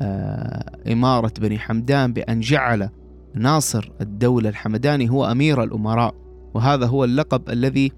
لإمارة 0.00 1.32
بني 1.40 1.58
حمدان 1.58 2.12
بأن 2.12 2.40
جعل 2.40 2.88
ناصر 3.34 3.90
الدولة 4.00 4.48
الحمداني 4.48 5.10
هو 5.10 5.24
أمير 5.24 5.62
الأمراء. 5.62 6.14
وهذا 6.54 6.86
هو 6.86 7.04
اللقب 7.04 7.50
الذي 7.50 7.92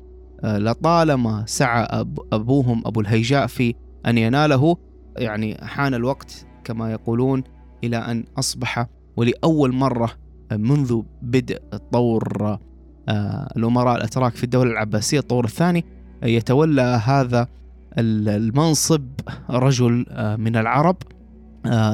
آه، 0.44 0.58
لطالما 0.58 1.44
سعى 1.46 2.06
أبوهم 2.32 2.82
أبو 2.86 3.00
الهيجاء 3.00 3.46
في 3.46 3.74
أن 4.06 4.18
يناله 4.18 4.76
يعني 5.16 5.58
حان 5.62 5.94
الوقت 5.94 6.46
كما 6.64 6.92
يقولون 6.92 7.44
إلى 7.84 7.96
أن 7.96 8.24
أصبح 8.38 8.86
ولأول 9.20 9.74
مرة 9.74 10.10
منذ 10.52 11.02
بدء 11.22 11.58
طور 11.92 12.58
آه، 13.08 13.52
الأمراء 13.56 13.96
الأتراك 13.96 14.34
في 14.34 14.44
الدولة 14.44 14.70
العباسية 14.70 15.18
الطور 15.18 15.44
الثاني 15.44 15.84
يتولى 16.22 17.00
هذا 17.04 17.48
المنصب 17.98 19.06
رجل 19.50 20.06
آه، 20.10 20.36
من 20.36 20.56
العرب. 20.56 20.96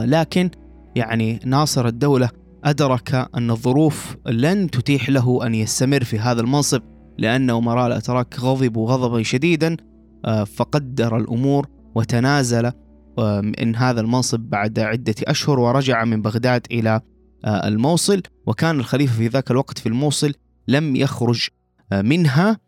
لكن 0.04 0.50
يعني 0.96 1.40
ناصر 1.44 1.86
الدولة 1.86 2.30
أدرك 2.64 3.14
أن 3.14 3.50
الظروف 3.50 4.16
لن 4.26 4.70
تتيح 4.70 5.10
له 5.10 5.46
أن 5.46 5.54
يستمر 5.54 6.04
في 6.04 6.18
هذا 6.18 6.40
المنصب 6.40 6.82
لأن 7.18 7.50
أمراء 7.50 7.86
الأتراك 7.86 8.40
غضبوا 8.40 8.90
غضبا 8.90 9.22
شديدا 9.22 9.76
آه، 10.24 10.44
فقدر 10.44 11.16
الأمور 11.16 11.66
وتنازل 11.94 12.72
آه، 13.18 13.40
من 13.40 13.76
هذا 13.76 14.00
المنصب 14.00 14.40
بعد 14.40 14.78
عدة 14.78 15.14
أشهر 15.22 15.60
ورجع 15.60 16.04
من 16.04 16.22
بغداد 16.22 16.66
إلى 16.70 16.90
آه، 16.90 17.02
الموصل 17.44 18.22
وكان 18.46 18.80
الخليفة 18.80 19.16
في 19.16 19.26
ذاك 19.26 19.50
الوقت 19.50 19.78
في 19.78 19.86
الموصل 19.86 20.32
لم 20.68 20.96
يخرج 20.96 21.48
منها 21.92 22.58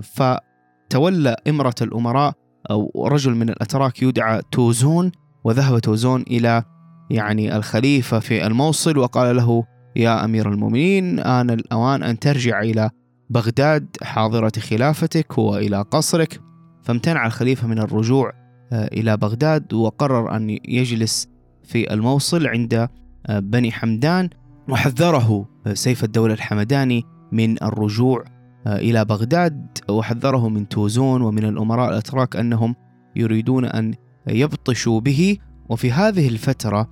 فتولى 0.00 1.36
إمرة 1.48 1.74
الأمراء 1.82 2.34
أو 2.70 3.06
رجل 3.06 3.34
من 3.34 3.50
الأتراك 3.50 4.02
يدعى 4.02 4.42
توزون 4.52 5.12
وذهب 5.44 5.78
توزون 5.78 6.22
إلى 6.22 6.62
يعني 7.10 7.56
الخليفة 7.56 8.18
في 8.18 8.46
الموصل 8.46 8.98
وقال 8.98 9.36
له 9.36 9.64
يا 9.96 10.24
أمير 10.24 10.52
المؤمنين 10.52 11.20
آن 11.20 11.50
الأوان 11.50 12.02
أن 12.02 12.18
ترجع 12.18 12.60
إلى 12.60 12.90
بغداد 13.30 13.96
حاضرة 14.02 14.52
خلافتك 14.60 15.38
وإلى 15.38 15.82
قصرك. 15.82 16.40
فامتنع 16.82 17.26
الخليفة 17.26 17.66
من 17.66 17.78
الرجوع 17.78 18.32
آه، 18.72 18.88
إلى 18.92 19.16
بغداد 19.16 19.72
وقرر 19.72 20.36
أن 20.36 20.58
يجلس 20.68 21.28
في 21.64 21.92
الموصل 21.92 22.46
عند 22.46 22.74
آه، 22.74 22.88
بني 23.30 23.72
حمدان 23.72 24.30
وحذره 24.68 25.48
آه، 25.66 25.74
سيف 25.74 26.04
الدولة 26.04 26.34
الحمداني 26.34 27.04
من 27.32 27.62
الرجوع 27.62 28.24
إلى 28.66 29.04
بغداد 29.04 29.78
وحذره 29.90 30.48
من 30.48 30.68
توزون 30.68 31.22
ومن 31.22 31.44
الأمراء 31.44 31.90
الأتراك 31.90 32.36
أنهم 32.36 32.74
يريدون 33.16 33.64
أن 33.64 33.94
يبطشوا 34.28 35.00
به. 35.00 35.38
وفي 35.68 35.92
هذه 35.92 36.28
الفترة 36.28 36.90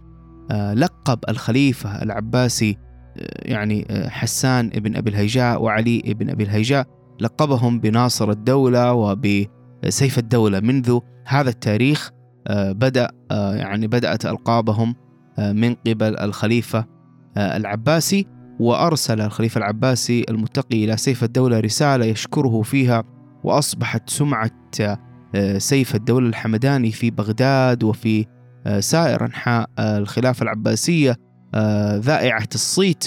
آه، 0.51 0.75
لقب 0.75 1.19
الخليفة 1.29 2.03
العباسي 2.03 2.79
آه، 3.19 3.51
يعني 3.53 3.87
آه، 3.91 4.09
حسان 4.09 4.69
بن 4.69 4.97
أبي 4.97 5.11
الهيجاء 5.11 5.63
وعلي 5.63 6.03
بن 6.07 6.31
أبي 6.31 6.45
الهيجاء 6.45 6.87
لقبهم 7.21 7.81
بناصر 7.81 8.31
الدولة 8.31 8.93
وبسيف 8.93 10.19
الدولة. 10.19 10.61
منذ 10.61 10.99
هذا 11.27 11.51
التاريخ 11.51 12.11
بدأ 12.51 13.11
يعني 13.31 13.87
بدأت 13.87 14.27
ألقابهم 14.27 14.95
من 15.39 15.75
قبل 15.75 16.19
الخليفة 16.19 16.85
العباسي 17.37 18.27
وأرسل 18.61 19.21
الخليفة 19.21 19.59
العباسي 19.59 20.25
المتقي 20.29 20.85
إلى 20.85 20.97
سيف 20.97 21.25
الدولة 21.25 21.61
رسالة 21.61 22.05
يشكره 22.05 22.63
فيها 22.63 23.05
وأصبحت 23.45 24.11
سمعة 24.11 24.51
سيف 25.59 25.95
الدولة 25.95 26.29
الحمداني 26.29 26.93
في 26.93 27.11
بغداد 27.11 27.85
وفي 27.85 28.27
آه، 28.67 28.81
سائر 28.81 29.25
أنحاء 29.25 29.71
آه، 29.79 29.99
الخلافة 29.99 30.43
العباسية 30.43 31.17
آه، 31.55 31.97
ذائعة 31.97 32.49
الصيت. 32.55 33.05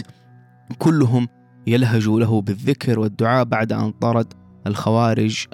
كلهم 0.77 1.27
يلهجوا 1.67 2.19
له 2.19 2.41
بالذكر 2.41 2.99
والدعاء 2.99 3.43
بعد 3.43 3.73
أن 3.73 3.91
طرد 3.91 4.33
الخوارج 4.67 5.45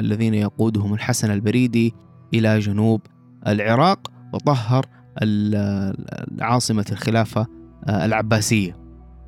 الذين 0.00 0.34
يقودهم 0.34 0.94
الحسن 0.94 1.30
البريدي 1.30 1.94
إلى 2.34 2.58
جنوب 2.58 3.00
العراق 3.46 4.10
وطهر 4.34 4.86
عاصمة 6.40 6.86
الخلافة 6.92 7.46
العباسية. 7.88 8.76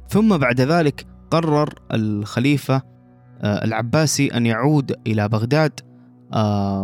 ثم 0.08 0.36
بعد 0.36 0.60
ذلك 0.60 1.06
قرر 1.30 1.74
الخليفة 1.92 2.82
العباسي 3.44 4.26
أن 4.28 4.46
يعود 4.46 4.96
إلى 5.06 5.28
بغداد 5.28 5.80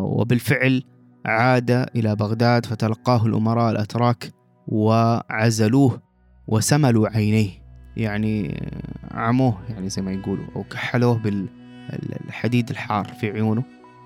وبالفعل 0.00 0.82
عاد 1.26 1.70
إلى 1.70 2.16
بغداد 2.16 2.66
فتلقاه 2.66 3.26
الأمراء 3.26 3.70
الأتراك 3.70 4.32
وعزلوه 4.68 6.02
وسملوا 6.46 7.08
عينيه. 7.08 7.50
يعني 7.96 8.62
عموه 9.10 9.58
يعني 9.68 9.88
زي 9.88 10.02
ما 10.02 10.12
يقولوا 10.12 10.46
أو 10.56 10.64
كحلوه 10.64 11.18
بالحديد 11.18 12.70
الحار 12.70 13.04
في 13.04 13.30
عيونه 13.30 13.62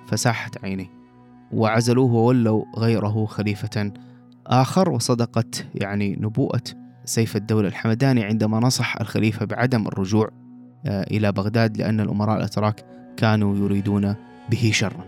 فساحت 0.06 0.64
عينيه. 0.64 0.90
وعزلوه 1.52 2.12
وولوا 2.12 2.64
غيره 2.78 3.26
خليفة 3.26 3.92
آخر 4.50 4.90
وصدقت 4.90 5.66
يعني 5.74 6.16
نبوءة 6.20 6.62
سيف 7.04 7.36
الدولة 7.36 7.68
الحمداني 7.68 8.24
عندما 8.24 8.60
نصح 8.60 8.96
الخليفة 9.00 9.46
بعدم 9.46 9.86
الرجوع 9.86 10.30
آه، 10.86 11.02
إلى 11.02 11.32
بغداد 11.32 11.76
لأن 11.76 12.00
الأمراء 12.00 12.36
الأتراك 12.36 12.84
كانوا 13.16 13.56
يريدون 13.56 14.14
به 14.50 14.70
شرا. 14.74 15.04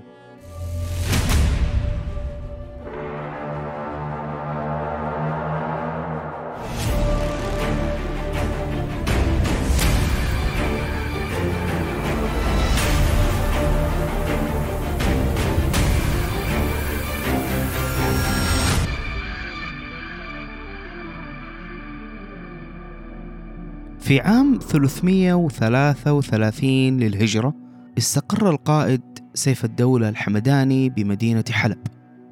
في 24.13 24.21
عام 24.21 24.59
333 24.59 26.99
للهجرة 26.99 27.55
استقر 27.99 28.51
القائد 28.51 29.01
سيف 29.35 29.65
الدولة 29.65 30.09
الحمداني 30.09 30.89
بمدينة 30.89 31.45
حلب 31.51 31.79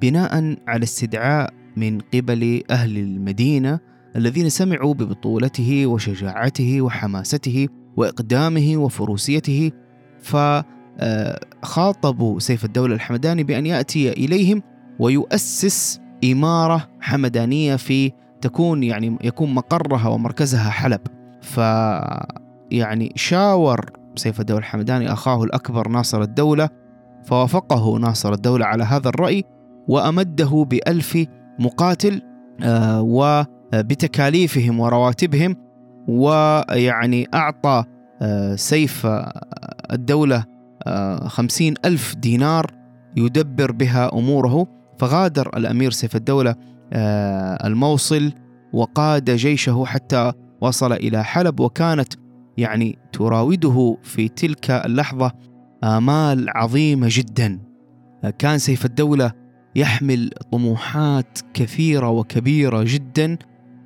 بناء 0.02 0.56
على 0.68 0.82
استدعاء 0.82 1.54
من 1.76 2.00
قبل 2.14 2.62
أهل 2.70 2.98
المدينة 2.98 3.80
الذين 4.16 4.48
سمعوا 4.48 4.94
ببطولته 4.94 5.86
وشجاعته 5.86 6.80
وحماسته 6.80 7.68
وإقدامه 7.96 8.76
وفروسيته 8.76 9.72
فخاطبوا 11.62 12.38
سيف 12.38 12.64
الدولة 12.64 12.94
الحمداني 12.94 13.44
بأن 13.44 13.66
يأتي 13.66 14.12
إليهم 14.12 14.62
ويؤسس 14.98 16.00
إمارة 16.24 16.88
حمدانية 17.00 17.76
في 17.76 18.12
تكون 18.40 18.82
يعني 18.82 19.18
يكون 19.24 19.54
مقرها 19.54 20.08
ومركزها 20.08 20.70
حلب. 20.70 21.19
ف 21.42 21.60
يعني 22.70 23.12
شاور 23.16 23.90
سيف 24.16 24.40
الدولة 24.40 24.60
الحمداني 24.60 25.12
أخاه 25.12 25.44
الأكبر 25.44 25.88
ناصر 25.88 26.22
الدولة 26.22 26.68
فوافقه 27.24 27.98
ناصر 27.98 28.32
الدولة 28.32 28.66
على 28.66 28.84
هذا 28.84 29.08
الرأي 29.08 29.44
وأمده 29.88 30.66
بألف 30.70 31.26
مقاتل 31.58 32.22
آه، 32.62 33.02
وبتكاليفهم 33.02 34.80
ورواتبهم 34.80 35.56
ويعني 36.08 37.28
أعطى 37.34 37.84
آه، 38.22 38.54
سيف 38.54 39.06
الدولة 39.92 40.44
آه، 40.86 41.28
خمسين 41.28 41.74
ألف 41.84 42.14
دينار 42.14 42.66
يدبر 43.16 43.72
بها 43.72 44.12
أموره. 44.12 44.66
فغادر 44.98 45.56
الأمير 45.56 45.90
سيف 45.90 46.16
الدولة 46.16 46.54
الموصل 47.64 48.32
وقاد 48.72 49.30
جيشه 49.30 49.84
حتى 49.84 50.32
وصل 50.60 50.92
إلى 50.92 51.24
حلب 51.24 51.60
وكانت 51.60 52.14
يعني 52.56 52.98
تراوده 53.12 53.96
في 54.02 54.28
تلك 54.28 54.70
اللحظة 54.70 55.32
آمال 55.84 56.46
عظيمة 56.48 57.08
جدا. 57.10 57.60
كان 58.38 58.58
سيف 58.58 58.84
الدولة 58.84 59.32
يحمل 59.76 60.30
طموحات 60.52 61.38
كثيرة 61.54 62.08
وكبيرة 62.08 62.84
جدا 62.86 63.36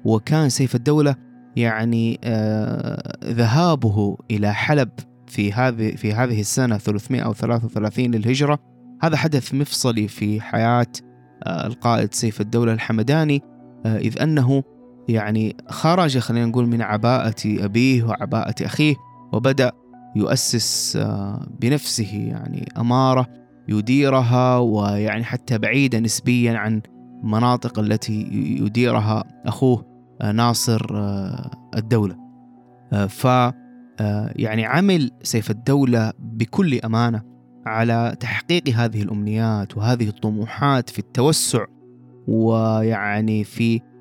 وكان 0.04 0.48
سيف 0.48 0.74
الدولة 0.74 1.16
يعني 1.56 2.20
آه، 2.24 3.18
ذهابه 3.24 4.16
إلى 4.30 4.54
حلب 4.54 4.90
في 5.26 5.52
هذه 5.52 5.96
في 5.96 6.12
هذه 6.12 6.40
السنة 6.40 6.78
333 6.78 8.04
للهجرة. 8.04 8.58
هذا 9.02 9.16
حدث 9.16 9.54
مفصلي 9.54 10.08
في 10.08 10.40
حياة 10.40 10.87
آه، 11.44 11.66
القائد 11.66 12.14
سيف 12.14 12.40
الدولة 12.40 12.72
الحمداني 12.72 13.42
آه، 13.87 13.98
إذ 13.98 14.22
أنه 14.22 14.62
يعني 15.08 15.56
خرج 15.68 16.18
خلينا 16.18 16.46
نقول 16.46 16.66
من 16.66 16.82
عباءة 16.82 17.34
أبيه 17.46 18.04
وعباءة 18.04 18.54
أخيه 18.64 18.94
وبدأ 19.32 19.72
يؤسس 20.16 20.96
آه، 20.96 21.46
بنفسه 21.60 22.16
يعني 22.16 22.68
أمارة 22.78 23.26
يديرها 23.68 24.58
ويعني 24.58 25.24
حتى 25.24 25.58
بعيدة 25.58 25.98
نسبيا 25.98 26.58
عن 26.58 26.82
مناطق 27.22 27.78
التي 27.78 28.22
يديرها 28.60 29.24
أخوه 29.46 29.94
ناصر 30.34 30.86
الدولة. 31.76 32.16
ف 33.08 33.26
يعني 34.36 34.64
عمل 34.64 35.10
سيف 35.22 35.50
الدولة 35.50 36.12
بكل 36.18 36.78
أمانة 36.78 37.22
على 37.66 38.16
تحقيق 38.20 38.68
هذه 38.68 39.02
الأمنيات 39.02 39.76
وهذه 39.76 40.08
الطموحات 40.08 40.90
في 40.90 40.98
التوسع 40.98 41.64
ويعني 42.28 43.44
في 43.44 43.76
آه، 43.76 43.93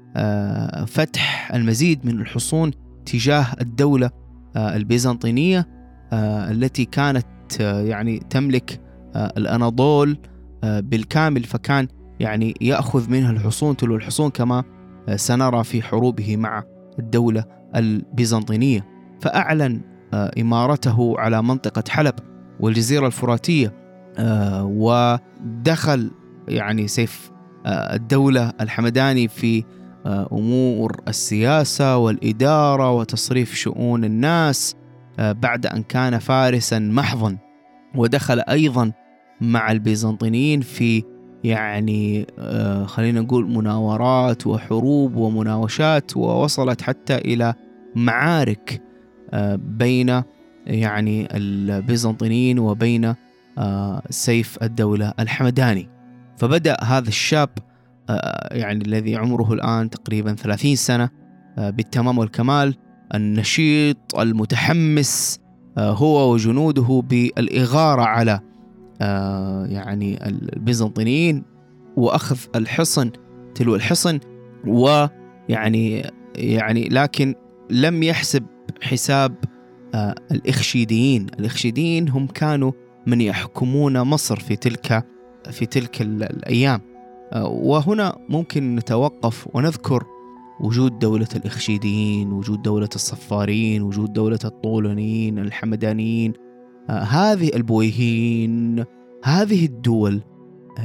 فتح 0.88 1.52
المزيد 1.54 2.06
من 2.06 2.20
الحصون 2.22 2.72
تجاه 3.06 3.46
الدولة 3.62 4.10
آه، 4.56 4.76
البيزنطينية 4.76 5.68
آه، 6.14 6.52
التي 6.52 6.86
كانت 6.86 7.26
يعني 7.60 8.20
تملك 8.30 8.82
الأناضول 9.16 10.18
بالكامل 10.64 11.44
فكان 11.44 11.88
يعني 12.20 12.54
يأخذ 12.62 13.10
منها 13.10 13.32
الحصون 13.32 13.78
تلو 13.78 13.96
الحصون 13.96 14.30
كما 14.30 14.64
سنرى 15.16 15.64
في 15.64 15.82
حروبه 15.82 16.38
مع 16.38 16.64
الدولة 17.00 17.46
البيزنطينية. 17.76 18.88
فأعلن 19.22 19.82
إمارته 20.14 21.20
على 21.20 21.44
منطقة 21.44 21.84
حلب 21.90 22.14
والجزيرة 22.60 23.08
الفراتية 23.08 23.74
آه، 24.18 24.64
ودخل 24.66 26.12
يعني 26.48 26.88
سيف 26.88 27.32
آه، 27.66 27.96
الدولة 27.96 28.54
الحمداني 28.62 29.28
في 29.28 29.64
آه، 30.06 30.30
أمور 30.32 31.02
السياسة 31.08 31.98
والإدارة 31.98 32.92
وتصريف 32.92 33.56
شؤون 33.56 34.04
الناس 34.04 34.76
بعد 35.18 35.66
أن 35.66 35.84
كان 35.84 36.20
فارسا 36.20 36.80
محضا 36.80 37.38
ودخل 37.96 38.40
أيضا 38.40 38.92
مع 39.42 39.72
البيزنطيين 39.72 40.62
في 40.62 41.04
يعني 41.44 42.28
خلينا 42.86 43.22
نقول 43.22 43.50
مناورات 43.50 44.48
وحروب 44.48 45.16
ومناوشات 45.16 46.18
ووصلت 46.18 46.82
حتى 46.82 47.16
إلى 47.16 47.54
معارك 47.96 48.82
بين 49.56 50.24
يعني 50.68 51.28
البيزنطيين 51.32 52.60
وبين 52.60 53.16
آه، 53.58 54.02
سيف 54.10 54.64
الدولة 54.64 55.14
الحمداني. 55.20 55.90
فبدأ 56.38 56.78
هذا 56.84 57.08
الشاب 57.08 57.50
آه، 57.58 57.73
يعني 58.52 58.84
الذي 58.86 59.16
عمره 59.16 59.54
الآن 59.54 59.90
تقريبا 59.90 60.34
30 60.36 60.76
سنة 60.76 61.10
آه، 61.58 61.70
بالتمام 61.70 62.18
والكمال 62.18 62.76
النشيط 63.16 64.20
المتحمس 64.20 65.40
هو 65.78 66.34
وجنوده 66.34 67.04
بالإغارة 67.10 68.02
على 68.02 68.40
يعني 69.70 70.28
البيزنطيين 70.28 71.44
وأخذ 71.98 72.38
الحصن 72.56 73.12
تلو 73.56 73.76
الحصن 73.76 74.20
ويعني 74.68 76.12
يعني 76.36 76.90
لكن 76.90 77.36
لم 77.70 78.04
يحسب 78.04 78.44
حساب 78.82 79.36
آه، 79.96 80.16
الإخشيديين. 80.32 81.28
الإخشيديين 81.40 82.10
هم 82.10 82.28
كانوا 82.28 82.72
من 83.08 83.22
يحكمون 83.22 84.02
مصر 84.02 84.40
في 84.40 84.56
تلك 84.56 85.06
في 85.52 85.66
تلك 85.66 86.02
الأيام. 86.02 86.82
آه، 86.82 86.93
وهنا 87.42 88.18
ممكن 88.30 88.76
نتوقف 88.76 89.48
ونذكر 89.54 90.04
وجود 90.60 91.00
دولة 91.00 91.28
الإخشيديين 91.36 92.32
وجود 92.32 92.62
دولة 92.62 92.90
الصفارين 92.96 93.82
وجود 93.82 94.14
دولة 94.14 94.40
الطولونيين 94.46 95.40
الحمدانيين. 95.40 96.34
آه، 96.90 97.04
هذه 97.04 97.52
البويهين 97.56 98.86
هذه 99.24 99.66
الدول 99.66 100.22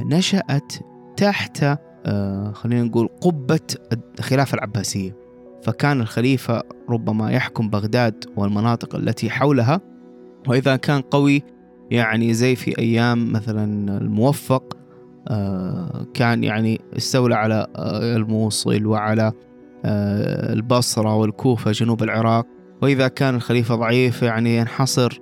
نشأت 0.05 0.73
تحت 1.17 1.65
خلينا 2.53 2.83
نقول 2.83 3.09
قبة 3.21 3.59
الخلافة 4.19 4.55
العباسية. 4.55 5.15
فكان 5.63 6.01
الخليفة 6.01 6.63
ربما 6.89 7.31
يحكم 7.31 7.69
بغداد 7.69 8.25
والمناطق 8.37 8.95
التي 8.95 9.29
حولها. 9.29 9.81
وإذا 10.47 10.75
كان 10.75 11.01
قوي 11.01 11.43
يعني 11.91 12.33
زي 12.33 12.55
في 12.55 12.79
أيام 12.79 13.31
مثلا 13.31 13.97
الموفق 13.97 14.77
آه، 14.77 14.78
كان 16.13 16.43
يعني 16.43 16.81
استولى 16.97 17.35
على 17.35 17.67
آه، 17.75 18.15
الموصل 18.15 18.85
وعلى 18.85 19.31
آه، 19.85 20.53
البصرة 20.53 21.15
والكوفة 21.15 21.71
جنوب 21.71 22.03
العراق. 22.03 22.47
وإذا 22.81 23.07
كان 23.07 23.35
الخليفة 23.35 23.75
ضعيف 23.75 24.21
يعني 24.21 24.57
ينحصر 24.57 25.19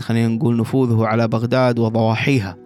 خلينا 0.00 0.28
نقول 0.28 0.56
نفوذه 0.56 1.06
على 1.06 1.28
بغداد 1.28 1.78
وضواحيها. 1.78 2.56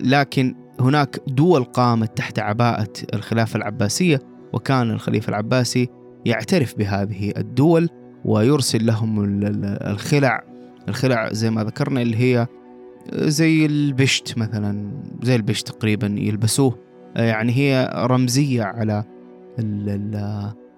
لكن 0.00 0.54
هناك 0.80 1.20
دول 1.26 1.64
قامت 1.64 2.16
تحت 2.16 2.38
عباءة 2.38 2.92
الخلافة 3.14 3.56
العباسية 3.56 4.18
وكان 4.52 4.90
الخليفة 4.90 5.30
العباسي 5.30 5.88
يعترف 6.24 6.78
بهذه 6.78 7.32
الدول 7.36 7.88
ويرسل 8.24 8.86
لهم 8.86 9.40
الخلع. 9.64 10.44
الخلع 10.88 11.32
زي 11.32 11.50
ما 11.50 11.64
ذكرنا 11.64 12.02
اللي 12.02 12.16
هي 12.16 12.46
زي 13.12 13.66
البشت 13.66 14.38
مثلا 14.38 15.02
زي 15.22 15.36
البشت 15.36 15.68
تقريبا 15.68 16.06
يلبسوه. 16.06 16.78
يعني 17.16 17.52
هي 17.52 17.90
رمزية 17.94 18.62
على 18.62 19.04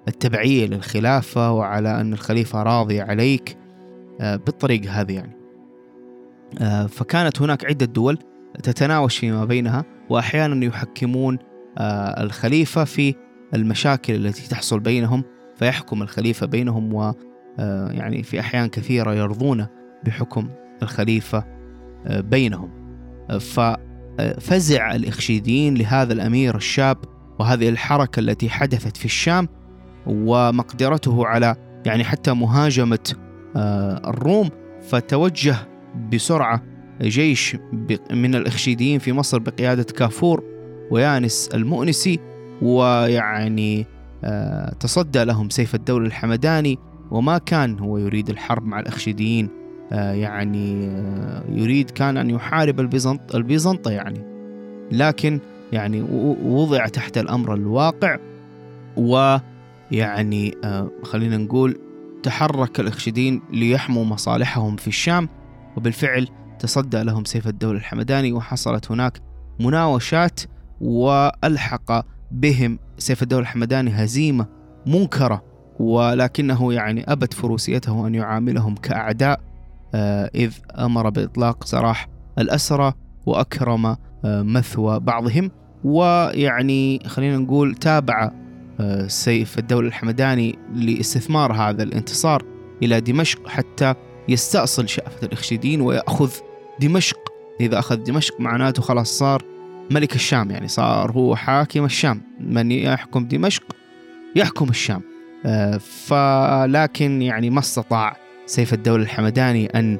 التبعية 0.09 0.67
للخلافة 0.67 1.53
وعلى 1.53 2.01
أن 2.01 2.13
الخليفة 2.13 2.63
راضي 2.63 3.01
عليك 3.01 3.57
بالطريقة 4.21 4.91
هذه 4.91 5.13
يعني. 5.13 5.37
فكانت 6.89 7.43
هناك 7.43 7.65
عدة 7.65 7.87
دول 7.87 8.19
تتناوش 8.63 9.19
فيما 9.19 9.45
بينها 9.45 9.85
وأحيانا 10.11 10.65
يحكمون 10.65 11.39
الخليفة 12.21 12.85
في 12.85 13.15
المشاكل 13.55 14.15
التي 14.15 14.49
تحصل 14.49 14.81
بينهم 14.81 15.25
فيحكم 15.57 16.03
الخليفة 16.03 16.47
بينهم 16.47 16.95
و 16.95 17.15
آه، 17.59 17.91
يعني 17.91 18.23
في 18.23 18.41
أحيان 18.41 18.69
كثيرة 18.69 19.15
يرضون 19.15 19.67
بحكم 20.05 20.49
الخليفة. 20.83 21.39
آه، 21.39 21.62
بينهم. 22.07 22.71
ففزع 23.41 24.95
الإخشيديين 24.95 25.75
لهذا 25.75 26.13
الأمير 26.13 26.57
الشاب 26.57 26.97
وهذه 27.39 27.69
الحركة 27.69 28.21
التي 28.21 28.51
حدثت 28.51 28.97
في 28.97 29.05
الشام 29.05 29.49
ومقدرته 30.07 31.27
على 31.27 31.57
يعني 31.87 32.05
حتى 32.05 32.33
مهاجمة 32.33 33.15
آه، 33.57 34.11
الروم 34.11 34.49
فتوجه 34.83 35.57
بسرعة 36.13 36.63
جيش 37.03 37.57
من 38.11 38.35
الإخشيديين 38.35 38.99
في 38.99 39.13
مصر 39.13 39.39
بقيادة 39.39 39.83
كافور 39.83 40.45
ويانس 40.91 41.49
المؤنسي 41.55 42.19
ويعني 42.63 43.87
آه، 44.25 44.75
تصدى 44.81 45.25
لهم 45.25 45.51
سيف 45.51 45.75
الدولة 45.75 46.07
الحمداني 46.07 46.79
وما 47.11 47.39
كان 47.39 47.79
هو 47.79 47.99
يريد 47.99 48.31
الحرب 48.31 48.65
مع 48.65 48.81
الأخشيديين 48.81 49.49
آه، 49.49 49.62
يعني 49.93 50.87
آه، 50.87 51.45
يريد 51.49 51.91
كان 51.91 52.17
أن 52.17 52.31
يحارب 52.31 52.81
البيزنط 52.81 53.35
البيزنطة 53.35 53.91
يعني. 53.91 54.21
لكن 54.93 55.41
يعني 55.73 56.03
وضع 56.43 56.87
تحت 56.87 57.19
الأمر 57.19 57.55
الواقع 57.55 58.19
ويعني 58.97 60.55
خلينا 61.03 61.37
نقول 61.37 61.79
تحرك 62.23 62.81
الأخشيدين 62.81 63.43
ليحموا 63.53 64.05
مصالحهم 64.05 64.77
في 64.77 64.89
الشام. 64.89 65.29
وبالفعل 65.77 66.29
تصدى 66.59 67.03
لهم 67.03 67.25
سيف 67.25 67.49
الدولة 67.49 67.79
الحمداني 67.79 68.33
وحصلت 68.33 68.91
هناك 68.91 69.21
مناوشات 69.61 70.41
وألحق 70.81 72.05
بهم 72.33 72.79
سيف 72.99 73.23
الدولة 73.23 73.43
الحمداني 73.43 73.91
هزيمة 73.91 74.47
منكرة. 74.87 75.45
ولكنه 75.81 76.73
يعني 76.73 77.13
أبت 77.13 77.35
فروسيته 77.35 78.07
أن 78.07 78.15
يعاملهم 78.15 78.75
كأعداء. 78.75 79.41
آه، 79.41 79.52
إذ 80.35 80.53
أمر 80.79 81.11
بإطلاق 81.11 81.65
سراح 81.65 82.09
الأسرى 82.39 82.93
وأكرم 83.27 83.87
آه، 84.25 84.43
مثوى 84.43 85.01
بعضهم 85.01 85.51
ويعني 85.85 87.03
خلينا 87.07 87.39
نقول 87.39 87.75
تابع 87.75 88.31
آه، 88.81 89.07
سيف 89.07 89.59
الدولة 89.59 89.89
الحمداني 89.89 90.59
لاستثمار 90.75 91.53
هذا 91.53 91.83
الانتصار 91.83 92.45
إلى 92.83 93.01
دمشق 93.01 93.49
حتى 93.49 93.95
يستأصل 94.29 94.89
شأفة 94.89 95.27
الإخشيدين 95.27 95.81
ويأخذ 95.81 96.31
دمشق. 96.81 97.19
إذا 97.61 97.79
أخذ 97.79 97.97
دمشق 97.97 98.41
معناته 98.41 98.83
خلاص 98.83 99.19
صار 99.19 99.43
ملك 99.91 100.15
الشام 100.15 100.51
يعني 100.51 100.69
صار 100.69 101.13
هو 101.13 101.37
حاكم 101.37 101.85
الشام. 101.85 102.23
من 102.41 102.73
يحكم 102.73 103.29
دمشق؟ 103.29 103.63
يحكم 104.37 104.69
الشام. 104.69 105.03
آه، 105.47 105.77
فلكن 105.77 107.23
يعني 107.23 107.51
ما 107.51 107.59
استطاع 107.59 108.17
سيف 108.53 108.75
الدولة 108.75 109.03
الحمداني 109.03 109.67
أن 109.67 109.99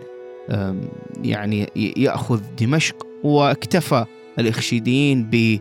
يعني 1.23 1.69
يأخذ 1.97 2.41
دمشق 2.61 3.07
واكتفى 3.25 4.05
الإخشيديين 4.39 5.31
ب 5.33 5.59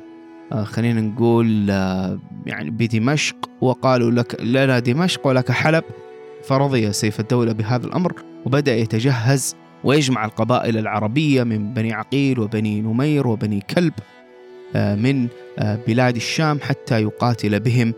آه، 0.51 0.63
خلينا 0.63 1.01
نقول 1.01 1.71
آه، 1.71 2.19
يعني 2.45 2.69
بدمشق 2.69 3.35
وقالوا 3.61 4.11
لك 4.11 4.41
لنا 4.41 4.79
دمشق 4.79 5.27
ولك 5.27 5.51
حلب. 5.51 5.83
فرضي 6.43 6.93
سيف 6.93 7.19
الدولة 7.19 7.51
بهذا 7.51 7.85
الأمر 7.85 8.13
وبدأ 8.45 8.75
يتجهز 8.75 9.55
ويجمع 9.83 10.25
القبائل 10.25 10.77
العربية 10.77 11.43
من 11.43 11.73
بني 11.73 11.93
عقيل 11.93 12.39
وبني 12.39 12.81
نمير 12.81 13.27
وبني 13.27 13.63
كلب 13.75 13.93
آه، 14.75 14.95
من 14.95 15.27
بلاد 15.87 16.15
الشام 16.15 16.59
حتى 16.59 17.01
يقاتل 17.01 17.59
بهم 17.59 17.93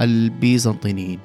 البيزنطيين 0.00 1.18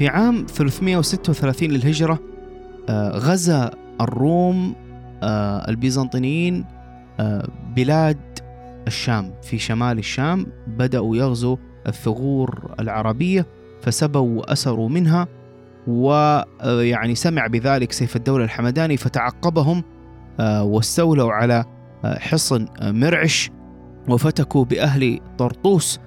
في 0.00 0.08
عام 0.08 0.46
336 0.46 1.68
للهجرة 1.68 2.18
آه، 2.88 3.10
غزا 3.10 3.70
الروم 4.00 4.74
آه، 5.22 5.68
البيزنطيين 5.68 6.64
آه، 7.20 7.48
بلاد 7.76 8.18
الشام 8.86 9.32
في 9.42 9.58
شمال 9.58 9.98
الشام 9.98 10.46
بدأوا 10.66 11.16
يغزوا 11.16 11.56
الثغور 11.86 12.74
العربية 12.80 13.46
فسبوا 13.82 14.40
وأسروا 14.40 14.88
منها 14.88 15.28
ويعني 15.86 17.14
سمع 17.14 17.46
بذلك 17.46 17.92
سيف 17.92 18.16
الدولة 18.16 18.44
الحمداني 18.44 18.96
فتعقبهم 18.96 19.84
واستولوا 20.40 21.32
على 21.32 21.64
حصن 22.04 22.66
مرعش 22.82 23.50
وفتكوا 24.08 24.64
بأهل 24.64 25.20
طرطوس 25.38 26.00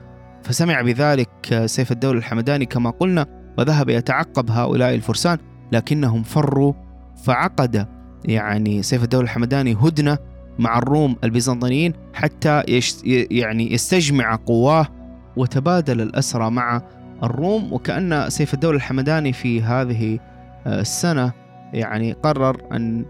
فسمع 0.44 0.82
بذلك 0.82 1.64
سيف 1.66 1.92
الدولة 1.92 2.20
الحمداني 2.20 2.66
كما 2.66 2.90
قلنا 2.90 3.43
وذهب 3.58 3.89
يتعقب 3.89 4.52
هؤلاء 4.52 4.96
الفرسان 4.96 5.38
لكنهم 5.72 6.24
فروا 6.24 6.74
فعقد. 7.24 7.88
يعني 8.26 8.84
سيف 8.84 9.04
الدولة 9.04 9.24
الحمداني 9.24 9.74
هدنة 9.74 10.18
مع 10.60 10.78
الروم 10.78 11.16
البيزنطيين 11.24 11.94
حتى 12.13 12.63
يعني 13.32 13.74
يستجمع 13.74 14.36
قواه 14.36 14.88
وتبادل 15.38 16.02
الأسرى 16.02 16.50
مع 16.50 16.82
الروم. 17.24 17.74
وكأن 17.74 18.30
سيف 18.30 18.54
الدولة 18.54 18.78
الحمداني 18.78 19.34
في 19.34 19.62
هذه 19.62 20.20
آه، 20.68 20.82
السنة 20.82 21.32
يعني 21.74 22.12
قرر 22.12 22.62
أن 22.72 23.06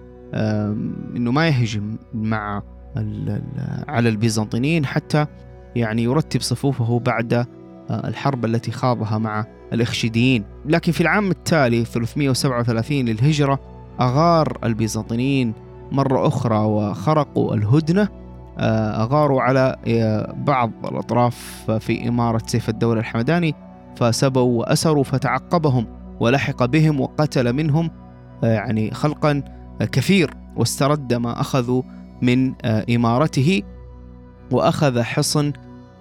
أنه 1.15 1.31
ما 1.31 1.47
يهجم 1.47 1.97
مع 2.13 2.61
على 3.87 4.09
البيزنطيين 4.09 4.85
حتى 4.85 5.25
يعني 5.75 6.03
يرتب 6.03 6.41
صفوفه 6.41 6.99
بعد 6.99 7.45
الحرب 7.91 8.45
التي 8.45 8.71
خاضها 8.71 9.17
مع 9.17 9.45
الإخشيديين 9.73 10.43
لكن 10.65 10.91
في 10.91 11.01
العام 11.01 11.31
التالي 11.31 11.85
337 11.85 12.97
للهجرة 12.97 13.59
أغار 14.01 14.57
البيزنطيين 14.63 15.53
مرة 15.91 16.27
أخرى 16.27 16.57
وخرقوا 16.57 17.55
الهدنة. 17.55 18.07
آه، 18.57 19.03
أغاروا 19.03 19.41
على 19.41 19.75
آه، 19.87 20.33
بعض 20.37 20.71
الأطراف 20.85 21.71
في 21.79 22.07
إمارة 22.07 22.41
سيف 22.47 22.69
الدولة 22.69 22.99
الحمداني 22.99 23.55
فسبوا 23.95 24.59
وأسروا 24.59 25.03
فتعقبهم 25.03 25.87
ولحق 26.19 26.65
بهم 26.65 27.01
وقتل 27.01 27.53
منهم 27.53 27.91
آه، 28.43 28.53
يعني 28.53 28.91
خلقا 28.91 29.43
آه، 29.81 29.85
كثير 29.85 30.33
واسترد 30.55 31.13
ما 31.13 31.41
أخذوا 31.41 31.81
من 32.21 32.53
آه، 32.61 32.85
إمارته 32.95 33.61
وأخذ 34.51 35.01
حصن 35.01 35.53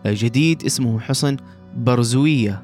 آه، 0.06 0.12
جديد 0.12 0.64
اسمه 0.64 1.00
حصن 1.00 1.36
برزوية. 1.76 2.62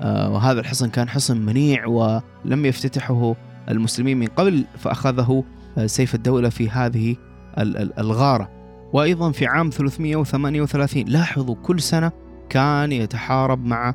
آه، 0.00 0.30
وهذا 0.32 0.60
الحصن 0.60 0.88
كان 0.90 1.08
حصن 1.08 1.36
منيع 1.36 1.86
ولم 1.86 2.66
يفتتحه 2.66 3.36
المسلمين 3.68 4.18
من 4.18 4.26
قبل 4.26 4.64
فأخذه 4.78 5.44
آه، 5.78 5.86
سيف 5.86 6.14
الدولة 6.14 6.48
في 6.48 6.70
هذه 6.70 7.16
ال- 7.58 7.76
ال- 7.76 7.98
الغارة. 7.98 8.50
وأيضا 8.92 9.30
في 9.32 9.46
عام 9.46 9.70
338 9.70 11.04
لاحظوا 11.08 11.54
كل 11.62 11.80
سنة 11.80 12.12
كان 12.48 12.92
يتحارب 12.92 13.64
مع 13.64 13.94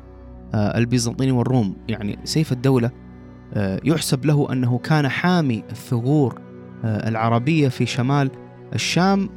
آه، 0.54 0.78
البيزنطيين 0.78 1.30
والروم. 1.30 1.76
يعني 1.88 2.18
سيف 2.24 2.52
الدولة 2.52 2.90
يحسب 3.84 4.24
له 4.26 4.52
أنه 4.52 4.78
كان 4.78 5.08
حامي 5.08 5.64
الثغور 5.70 6.40
العربية 6.84 7.68
في 7.68 7.86
شمال 7.86 8.30
الشام 8.74 9.28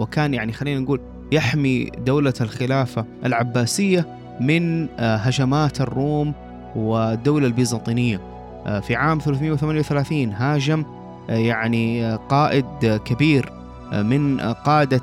وكان 0.00 0.34
يعني 0.34 0.52
خلينا 0.52 0.80
نقول 0.80 1.00
يحمي 1.32 1.84
دولة 1.84 2.32
الخلافة 2.40 3.04
العباسية. 3.24 4.18
من 4.40 4.88
آه، 4.98 5.16
هجمات 5.16 5.80
الروم 5.80 6.34
والدولة 6.76 7.46
البيزنطينية. 7.46 8.20
آه، 8.66 8.80
في 8.80 8.96
عام 8.96 9.18
338 9.18 10.32
هاجم 10.32 10.84
آه، 11.30 11.36
يعني 11.36 12.14
قائد 12.16 13.00
كبير 13.04 13.52
من 13.92 14.40
قادة 14.40 15.00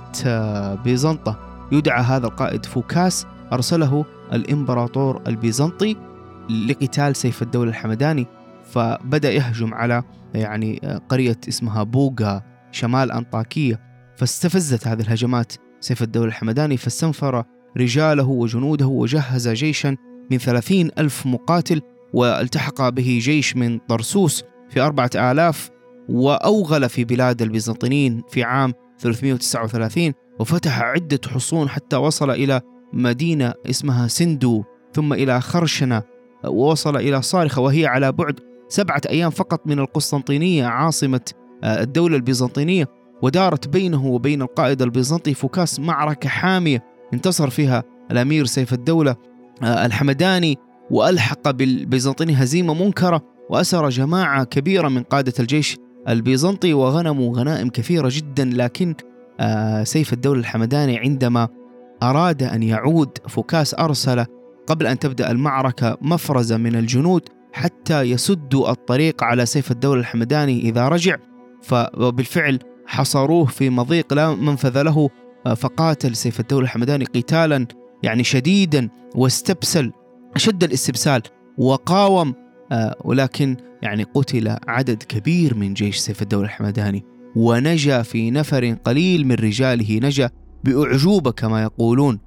بيزنطة. 0.74 1.40
يدعى 1.72 2.04
هذا 2.04 2.28
القائد 2.28 2.66
فوكاس 2.66 3.26
أرسله 3.54 4.06
الإمبراطور 4.34 5.22
البيزنطي 5.28 5.96
لقتال 6.68 7.16
سيف 7.16 7.42
الدولة 7.42 7.70
الحمداني. 7.70 8.28
فبدأ 8.64 9.32
يهجم 9.32 9.74
على 9.74 10.04
يعني 10.34 11.00
قرية 11.10 11.38
اسمها 11.48 11.84
بوغا 11.84 12.42
شمال 12.72 13.12
أنطاكية. 13.12 13.80
فاستفزت 14.16 14.88
هذه 14.88 15.02
الهجمات 15.02 15.54
سيف 15.80 16.04
الدولة 16.04 16.28
الحمداني 16.28 16.78
فاستنفر 16.78 17.44
رجاله 17.78 18.28
وجنوده 18.28 18.88
وجهز 18.88 19.50
جيشا 19.50 19.98
من 20.32 20.38
ثلاثين 20.38 20.90
ألف 20.98 21.26
مقاتل 21.26 21.82
والتحق 22.14 22.90
به 22.90 23.20
جيش 23.22 23.56
من 23.56 23.78
طرسوس 23.78 24.44
في 24.70 24.82
أربعة 24.82 25.10
آلاف 25.16 25.70
وأوغل 26.10 26.90
في 26.90 27.04
بلاد 27.04 27.42
البيزنطيين 27.42 28.24
في 28.30 28.44
عام 28.44 28.74
339 29.00 30.14
وفتح 30.40 30.82
عدة 30.82 31.20
حصون 31.28 31.70
حتى 31.70 31.96
وصل 31.96 32.32
إلى 32.32 32.62
مدينة 32.94 33.54
اسمها 33.70 34.08
سندو 34.08 34.64
ثم 34.94 35.14
إلى 35.14 35.42
خرشنة 35.42 36.04
ووصل 36.46 36.98
إلى 36.98 37.22
صارخة 37.22 37.62
وهي 37.62 37.86
على 37.86 38.12
بعد 38.12 38.40
سبعة 38.70 39.02
أيام 39.10 39.30
فقط 39.30 39.68
من 39.68 39.80
القسطنطينية 39.80 40.66
عاصمة 40.66 41.22
آه، 41.64 41.82
الدولة 41.82 42.16
البيزنطينية 42.16 42.88
ودارت 43.22 43.68
بينه 43.68 44.06
وبين 44.06 44.42
القائد 44.42 44.82
البيزنطي 44.82 45.34
فوكاس 45.34 45.80
معركة 45.80 46.30
حامية. 46.30 46.84
انتصر 47.14 47.50
فيها 47.50 47.84
الأمير 48.12 48.46
سيف 48.46 48.74
الدولة 48.74 49.16
آه، 49.64 49.86
الحمداني 49.86 50.58
وألحق 50.92 51.52
بالبيزنطيين 51.52 52.36
هزيمة 52.36 52.74
منكرة 52.74 53.22
وأسر 53.50 53.90
جماعة 53.90 54.44
كبيرة 54.44 54.88
من 54.88 55.04
قادة 55.04 55.34
الجيش 55.40 55.78
البيزنطي 56.08 56.74
وغنموا 56.74 57.38
غنائم 57.38 57.70
كثيرة 57.70 58.10
جدا 58.12 58.46
لكن 58.54 58.96
آه، 59.40 59.84
سيف 59.84 60.14
الدولة 60.14 60.40
الحمداني 60.40 61.00
عندما 61.00 61.48
أراد 62.04 62.44
أن 62.44 62.64
يعود 62.64 63.18
فوكاس 63.28 63.74
أرسل 63.74 64.26
قبل 64.68 64.88
أن 64.88 65.00
تبدأ 65.00 65.32
المعركة 65.32 65.98
مفرزة 66.02 66.58
من 66.58 66.76
الجنود 66.76 67.22
حتى 67.54 68.02
يسدوا 68.02 68.72
الطريق 68.72 69.24
على 69.24 69.46
سيف 69.46 69.72
الدولة 69.72 70.00
الحمداني 70.00 70.60
إذا 70.60 70.88
رجع 70.88 71.18
فبالفعل 71.62 72.60
حصروه 72.86 73.46
في 73.46 73.70
مضيق 73.70 74.14
لا 74.14 74.36
منفذ 74.36 74.82
له 74.82 75.10
فقاتل 75.46 76.16
سيف 76.16 76.40
الدولة 76.40 76.64
الحمداني 76.64 77.06
قتالا 77.06 77.68
يعني 78.04 78.24
شديدا 78.24 78.90
واستبسل 79.16 79.92
أشد 80.36 80.64
الاستبسال 80.64 81.22
وقاوم 81.58 82.34
آه، 82.72 82.96
ولكن 83.06 83.58
يعني 83.82 84.04
قتل 84.04 84.58
عدد 84.68 85.04
كبير 85.04 85.56
من 85.56 85.74
جيش 85.74 85.98
سيف 85.98 86.22
الدولة 86.22 86.46
الحمداني. 86.46 87.04
ونجا 87.36 88.02
في 88.02 88.32
نفر 88.32 88.74
قليل 88.74 89.28
من 89.28 89.36
رجاله 89.36 90.00
نجا 90.04 90.30
بأعجوبة 90.64 91.32
كما 91.32 91.62
يقولون. 91.62 92.20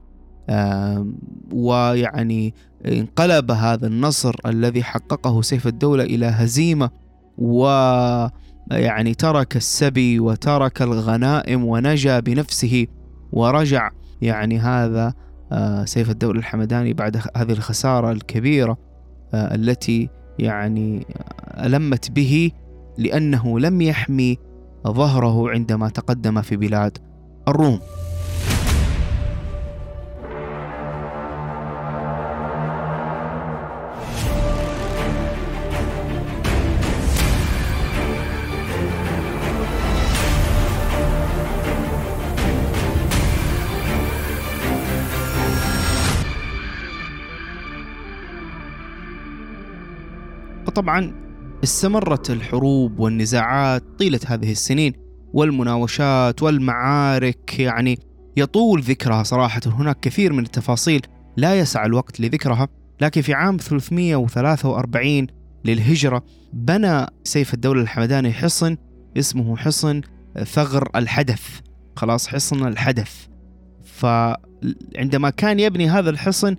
ويعني 1.52 2.54
انقلب 2.86 3.50
هذا 3.50 3.86
النصر 3.86 4.34
الذي 4.46 4.82
حققه 4.82 5.42
سيف 5.42 5.66
الدولة 5.66 6.04
إلى 6.04 6.26
هزيمة 6.26 6.90
ويعني 7.38 9.14
ترك 9.18 9.56
السبي 9.56 10.20
وترك 10.20 10.82
الغنائم 10.82 11.64
ونجا 11.64 12.20
بنفسه 12.20 12.86
ورجع 13.32 13.90
يعني 14.22 14.58
هذا 14.58 15.14
آه، 15.52 15.84
سيف 15.84 16.10
الدولة 16.10 16.38
الحمداني 16.38 16.92
بعد 16.92 17.16
هذه 17.36 17.52
الخسارة 17.52 18.12
الكبيرة 18.12 18.76
آه، 19.34 19.54
التي 19.54 20.08
يعني 20.38 21.06
ألمت 21.64 22.10
به 22.10 22.50
لأنه 22.98 23.60
لم 23.60 23.80
يحمي 23.80 24.38
ظهره 24.86 25.50
عندما 25.50 25.88
تقدم 25.88 26.42
في 26.42 26.56
بلاد 26.56 26.98
الروم. 27.48 27.80
وطبعا 50.74 51.12
استمرت 51.64 52.30
الحروب 52.30 52.98
والنزاعات 52.98 53.82
طيلة 53.98 54.20
هذه 54.26 54.52
السنين 54.52 54.92
والمناوشات 55.32 56.42
والمعارك 56.42 57.60
يعني 57.60 57.98
يطول 58.36 58.80
ذكرها 58.80 59.22
صراحة. 59.22 59.60
هناك 59.66 60.00
كثير 60.00 60.32
من 60.32 60.44
التفاصيل 60.44 61.00
لا 61.36 61.58
يسع 61.58 61.84
الوقت 61.84 62.20
لذكرها 62.20 62.68
لكن 63.00 63.20
في 63.20 63.34
عام 63.34 63.56
343 63.56 65.26
للهجرة 65.64 66.22
بنى 66.52 67.06
سيف 67.24 67.54
الدولة 67.54 67.82
الحمداني 67.82 68.32
حصن 68.32 68.76
اسمه 69.16 69.56
حصن 69.56 70.00
ثغر 70.44 70.88
الحدث. 70.96 71.60
خلاص 71.96 72.28
حصن 72.28 72.66
الحدث. 72.66 73.26
فعندما 73.84 75.30
كان 75.30 75.60
يبني 75.60 75.90
هذا 75.90 76.10
الحصن 76.10 76.56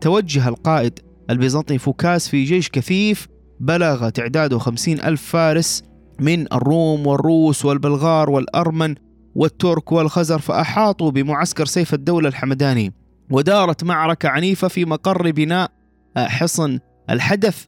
توجه 0.00 0.48
القائد 0.48 0.98
البيزنطي 1.30 1.78
فوكاس 1.78 2.28
في 2.28 2.44
جيش 2.44 2.70
كثيف 2.70 3.35
بلغ 3.60 4.08
تعداده 4.08 4.58
خمسين 4.58 5.00
ألف 5.00 5.22
فارس 5.22 5.84
من 6.20 6.52
الروم 6.52 7.06
والروس 7.06 7.64
والبلغار 7.64 8.30
والأرمن 8.30 8.94
والترك 9.34 9.92
والخزر 9.92 10.38
فأحاطوا 10.38 11.10
بمعسكر 11.10 11.66
سيف 11.66 11.94
الدولة 11.94 12.28
الحمداني. 12.28 12.92
ودارت 13.30 13.84
معركة 13.84 14.28
عنيفة 14.28 14.68
في 14.68 14.84
مقر 14.84 15.30
بناء 15.30 15.70
حصن 16.16 16.78
الحدث 17.10 17.64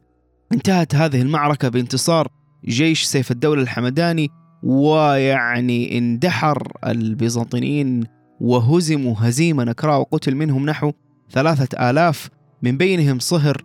انتهت 0.53 0.95
هذه 0.95 1.23
المعركة 1.23 1.69
بانتصار 1.69 2.29
جيش 2.65 3.05
سيف 3.05 3.31
الدولة 3.31 3.63
الحمداني 3.63 4.29
ويعني 4.63 5.99
اندحر 5.99 6.73
البيزنطيين 6.87 8.05
وهزموا 8.41 9.15
هزيمة 9.19 9.65
نكراء 9.65 10.01
وقتل 10.01 10.35
منهم 10.35 10.67
نحو 10.67 10.93
ثلاثة 11.31 11.91
آلاف 11.91 12.29
من 12.63 12.77
بينهم 12.77 13.19
صهر 13.19 13.63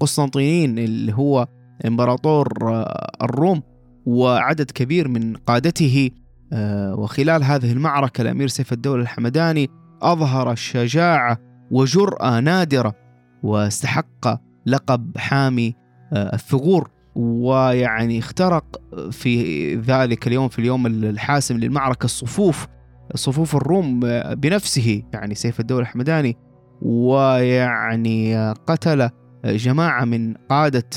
قسطنطينين 0.00 0.78
اللي 0.78 1.12
هو 1.12 1.46
إمبراطور 1.86 2.48
آه، 2.62 3.10
الروم 3.22 3.62
وعدد 4.06 4.70
كبير 4.70 5.08
من 5.08 5.36
قادته 5.36 6.10
آه، 6.52 6.94
وخلال 6.94 7.44
هذه 7.44 7.72
المعركة 7.72 8.22
الأمير 8.22 8.48
سيف 8.48 8.72
الدولة 8.72 9.02
الحمداني 9.02 9.68
أظهر 10.02 10.54
شجاعة 10.54 11.38
وجرأة 11.70 12.40
نادرة 12.40 12.94
واستحق 13.42 14.40
لقب 14.66 15.18
حامي 15.18 15.74
الثغور. 16.12 16.90
ويعني 17.14 18.18
اخترق 18.18 18.80
في 19.10 19.74
ذلك 19.74 20.26
اليوم 20.26 20.48
في 20.48 20.58
اليوم 20.58 20.86
الحاسم 20.86 21.56
للمعركة 21.58 22.04
الصفوف 22.04 22.66
صفوف 23.14 23.56
الروم 23.56 24.00
بنفسه 24.34 25.02
يعني 25.12 25.34
سيف 25.34 25.60
الدولة 25.60 25.82
الحمداني. 25.82 26.36
ويعني 26.82 28.52
قتل 28.52 29.10
جماعة 29.56 30.04
من 30.04 30.34
قادة 30.34 30.88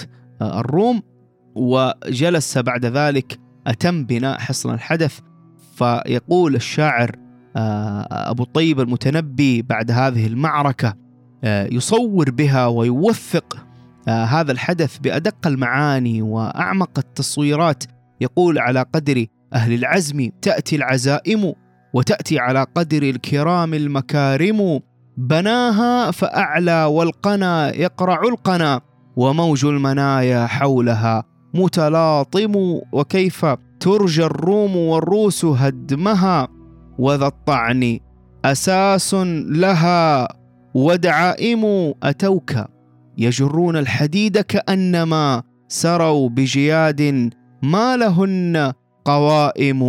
الروم 0.41 1.01
وجلس 1.55 2.57
بعد 2.57 2.85
ذلك 2.85 3.39
أتم 3.67 4.05
بناء 4.05 4.39
حصن 4.39 4.73
الحدث. 4.73 5.19
فيقول 5.75 6.55
الشاعر 6.55 7.15
آه، 7.55 8.07
أبو 8.09 8.43
الطيب 8.43 8.79
المتنبي 8.79 9.61
بعد 9.61 9.91
هذه 9.91 10.27
المعركة 10.27 10.93
آه، 11.43 11.67
يصور 11.71 12.31
بها 12.31 12.67
ويوثق 12.67 13.65
آه، 14.07 14.23
هذا 14.23 14.51
الحدث 14.51 14.97
بأدق 14.97 15.47
المعاني 15.47 16.21
وأعمق 16.21 16.99
التصويرات. 16.99 17.83
يقول 18.21 18.59
على 18.59 18.85
قدر 18.93 19.25
أهل 19.53 19.73
العزم 19.73 20.29
تأتي 20.41 20.75
العزائم 20.75 21.53
وتأتي 21.93 22.39
على 22.39 22.65
قدر 22.75 23.03
الكرام 23.03 23.73
المكارم. 23.73 24.79
بناها 25.17 26.11
فأعلى 26.11 26.85
والقنا 26.85 27.75
يقرع 27.75 28.21
القنا 28.21 28.81
وموج 29.15 29.65
المنايا 29.65 30.47
حولها 30.47 31.23
متلاطم 31.53 32.79
وكيف 32.93 33.45
ترجى 33.79 34.25
الروم 34.25 34.75
والروس 34.75 35.45
هدمها 35.45 36.47
وذا 36.99 37.27
الطعن 37.27 37.99
أساس 38.45 39.13
لها 39.47 40.27
ودعائم 40.73 41.93
أتوك 42.03 42.53
يجرون 43.17 43.77
الحديد 43.77 44.37
كأنما 44.37 45.43
سروا 45.67 46.29
بجياد 46.29 47.31
ما 47.63 47.97
لهن 47.97 48.73
قوائم. 49.05 49.83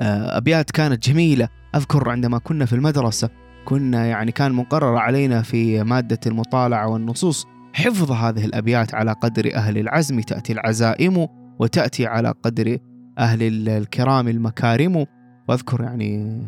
آه، 0.00 0.36
أبيات 0.36 0.70
كانت 0.70 1.08
جميلة. 1.08 1.48
أذكر 1.74 2.10
عندما 2.10 2.38
كنا 2.38 2.66
في 2.66 2.72
المدرسة 2.72 3.30
كنا 3.68 4.06
يعني 4.06 4.32
كان 4.32 4.52
مقرر 4.52 4.96
علينا 4.96 5.42
في 5.42 5.82
مادة 5.82 6.20
المطالعة 6.26 6.88
والنصوص 6.88 7.46
حفظ 7.72 8.12
هذه 8.12 8.44
الأبيات 8.44 8.94
على 8.94 9.12
قدر 9.12 9.54
أهل 9.54 9.78
العزم 9.78 10.20
تأتي 10.20 10.52
العزائم 10.52 11.28
وتأتي 11.58 12.06
على 12.06 12.34
قدر 12.42 12.78
أهل 13.18 13.68
الكرام 13.68 14.28
المكارم. 14.28 15.06
وأذكر 15.48 15.82
يعني 15.82 16.42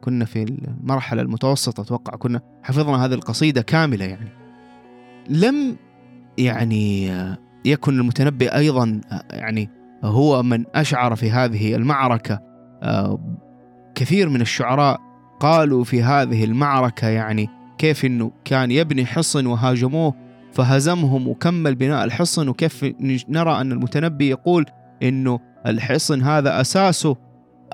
كنا 0.00 0.24
في 0.24 0.42
المرحلة 0.42 1.22
المتوسطة 1.22 1.80
أتوقع 1.80 2.16
كنا 2.16 2.40
حفظنا 2.62 3.04
هذه 3.04 3.14
القصيدة 3.14 3.62
كاملة 3.62 4.04
يعني. 4.04 4.30
لم 5.28 5.76
يعني 6.38 7.12
يكن 7.64 8.00
المتنبي 8.00 8.48
أيضا 8.48 9.00
يعني 9.30 9.70
هو 10.04 10.42
من 10.42 10.64
أشعر 10.74 11.16
في 11.16 11.30
هذه 11.30 11.74
المعركة 11.74 12.40
كثير 13.94 14.28
من 14.28 14.40
الشعراء 14.40 15.07
قالوا 15.40 15.84
في 15.84 16.02
هذه 16.02 16.44
المعركة 16.44 17.08
يعني 17.08 17.48
كيف 17.78 18.04
أنه 18.04 18.32
كان 18.44 18.70
يبني 18.70 19.06
حصن 19.06 19.46
وهاجموه 19.46 20.14
فهزمهم 20.52 21.28
وكمل 21.28 21.74
بناء 21.74 22.04
الحصن 22.04 22.48
وكيف 22.48 22.84
نرى 23.28 23.60
أن 23.60 23.72
المتنبي 23.72 24.28
يقول 24.28 24.66
أنه 25.02 25.40
الحصن 25.66 26.22
هذا 26.22 26.60
أساسه 26.60 27.16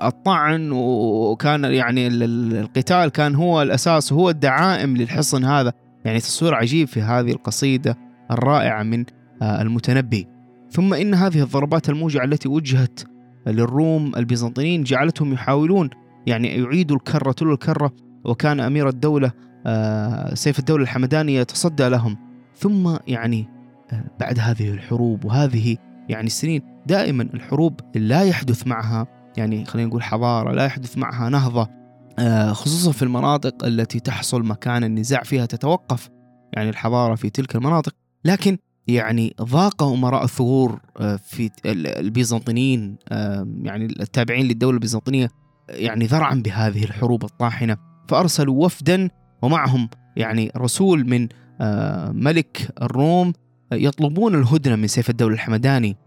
الطعن 0.03 0.71
وكان 0.71 1.63
يعني 1.63 2.07
القتال 2.07 3.09
كان 3.09 3.35
هو 3.35 3.61
الأساس 3.61 4.13
هو 4.13 4.29
الدعائم 4.29 4.97
للحصن 4.97 5.45
هذا. 5.45 5.73
يعني 6.05 6.19
تصوير 6.19 6.55
عجيب 6.55 6.87
في 6.87 7.01
هذه 7.01 7.31
القصيدة 7.31 7.97
الرائعة 8.31 8.83
من 8.83 9.05
آه، 9.41 9.61
المتنبي. 9.61 10.27
ثم 10.71 10.93
إن 10.93 11.13
هذه 11.13 11.43
الضربات 11.43 11.89
الموجعة 11.89 12.25
التي 12.25 12.49
وجهت 12.49 12.99
للروم 13.47 14.15
البيزنطيين 14.15 14.83
جعلتهم 14.83 15.33
يحاولون 15.33 15.89
يعني 16.27 16.47
يعيدوا 16.47 16.97
الكرة 16.97 17.31
تلو 17.31 17.53
الكرة 17.53 17.91
وكان 18.25 18.59
أمير 18.59 18.89
الدولة 18.89 19.31
آه، 19.65 20.33
سيف 20.33 20.59
الدولة 20.59 20.83
الحمداني 20.83 21.35
يتصدى 21.35 21.89
لهم. 21.89 22.17
ثم 22.57 22.95
يعني 23.07 23.47
آه، 23.91 24.03
بعد 24.19 24.39
هذه 24.39 24.69
الحروب 24.69 25.25
وهذه 25.25 25.77
يعني 26.09 26.27
السنين 26.27 26.61
دائما 26.85 27.23
الحروب 27.23 27.79
لا 27.95 28.23
يحدث 28.23 28.67
معها 28.67 29.07
يعني 29.37 29.65
خلينا 29.65 29.87
نقول 29.87 30.03
حضارة 30.03 30.51
لا 30.51 30.65
يحدث 30.65 30.97
معها 30.97 31.29
نهضة 31.29 31.69
آه، 32.19 32.51
خصوصا 32.51 32.91
في 32.91 33.03
المناطق 33.03 33.65
التي 33.65 33.99
تحصل 33.99 34.43
مكان 34.45 34.83
النزاع 34.83 35.23
فيها 35.23 35.45
تتوقف 35.45 36.09
يعني 36.53 36.69
الحضارة 36.69 37.15
في 37.15 37.29
تلك 37.29 37.55
المناطق. 37.55 37.95
لكن 38.25 38.57
يعني 38.87 39.35
ضاق 39.41 39.83
أمراء 39.83 40.23
الثغور 40.23 40.79
في 41.17 41.49
البيزنطيين 41.75 42.95
يعني 43.61 43.85
التابعين 43.85 44.45
للدولة 44.45 44.73
البيزنطية 44.73 45.29
يعني 45.69 46.05
ذرعا 46.05 46.35
بهذه 46.35 46.83
الحروب 46.83 47.23
الطاحنة 47.23 47.77
فأرسلوا 48.07 48.65
وفدا 48.65 49.09
ومعهم 49.41 49.89
يعني 50.15 50.51
رسول 50.57 51.09
من 51.09 51.27
آه، 51.61 52.11
ملك 52.11 52.69
الروم 52.81 53.33
يطلبون 53.71 54.35
الهدنة 54.35 54.75
من 54.75 54.87
سيف 54.87 55.09
الدولة 55.09 55.33
الحمداني. 55.33 55.97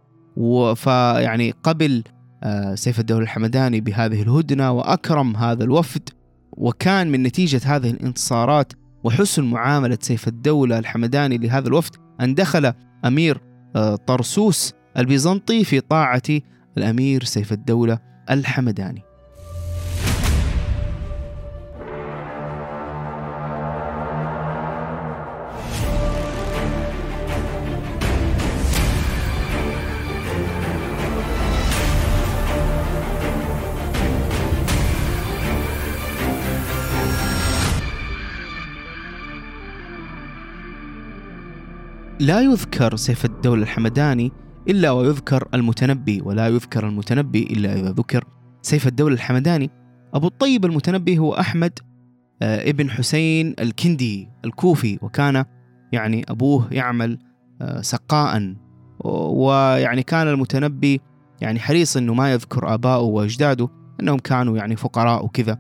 فيعني 0.74 1.54
قبل 1.62 2.04
آه، 2.42 2.74
سيف 2.74 3.00
الدولة 3.00 3.22
الحمداني 3.22 3.80
بهذه 3.80 4.22
الهدنة 4.22 4.72
وأكرم 4.72 5.36
هذا 5.36 5.64
الوفد 5.64 6.09
وكان 6.52 7.11
من 7.11 7.22
نتيجة 7.22 7.61
هذه 7.64 7.90
الانتصارات 7.90 8.72
وحسن 9.04 9.44
معاملة 9.44 9.98
سيف 10.00 10.28
الدولة 10.28 10.78
الحمداني 10.78 11.38
لهذا 11.38 11.68
الوفد 11.68 11.96
أن 12.20 12.34
دخل 12.34 12.72
أمير 13.04 13.40
آه، 13.76 13.96
طرسوس 13.96 14.72
البيزنطي 14.96 15.64
في 15.64 15.80
طاعة 15.80 16.22
الأمير 16.78 17.24
سيف 17.24 17.52
الدولة 17.52 17.98
الحمداني. 18.30 19.07
لا 42.20 42.40
يذكر 42.40 42.96
سيف 42.96 43.24
الدولة 43.24 43.62
الحمداني 43.62 44.32
إلا 44.68 44.90
ويذكر 44.90 45.48
المتنبي 45.54 46.20
ولا 46.20 46.48
يذكر 46.48 46.88
المتنبي 46.88 47.42
إلا 47.42 47.72
إذا 47.72 47.90
ذكر 47.90 48.24
سيف 48.62 48.86
الدولة 48.86 49.14
الحمداني. 49.14 49.70
أبو 50.14 50.26
الطيب 50.26 50.64
المتنبي 50.64 51.18
هو 51.18 51.34
أحمد 51.34 51.78
آه، 52.42 52.70
ابن 52.70 52.90
حسين 52.90 53.54
الكندي 53.60 54.28
الكوفي 54.44 54.98
وكان 55.02 55.44
يعني 55.92 56.24
أبوه 56.28 56.68
يعمل 56.72 57.18
آه، 57.62 57.80
سقاء. 57.80 58.54
ويعني 59.04 60.02
كان 60.02 60.28
المتنبي 60.28 61.00
يعني 61.40 61.60
حريص 61.60 61.96
إنه 61.96 62.14
ما 62.14 62.32
يذكر 62.32 62.74
آباؤه 62.74 63.02
وأجداده 63.02 63.68
إنهم 64.00 64.18
كانوا 64.18 64.56
يعني 64.56 64.76
فقراء 64.76 65.24
وكذا. 65.24 65.58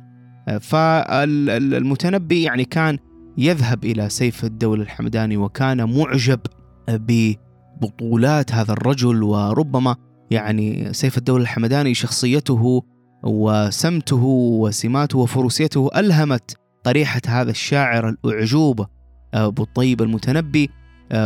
فالمتنبي 0.60 2.42
يعني 2.42 2.64
كان 2.64 2.98
يذهب 3.38 3.84
إلى 3.84 4.08
سيف 4.08 4.44
الدولة 4.44 4.82
الحمداني 4.82 5.36
وكان 5.36 5.98
معجب 5.98 6.40
ببطولات 6.88 8.52
هذا 8.52 8.72
الرجل 8.72 9.22
وربما 9.22 9.96
يعني 10.30 10.92
سيف 10.92 11.18
الدولة 11.18 11.42
الحمداني 11.42 11.94
شخصيته 11.94 12.82
وسمته 13.22 14.24
وسماته 14.60 15.18
وفروسيته 15.18 15.90
ألهمت 15.96 16.56
قريحه 16.84 17.20
هذا 17.26 17.50
الشاعر 17.50 18.08
الاعجوبه 18.08 18.86
ابو 19.34 19.62
الطيب 19.62 20.02
المتنبي 20.02 20.70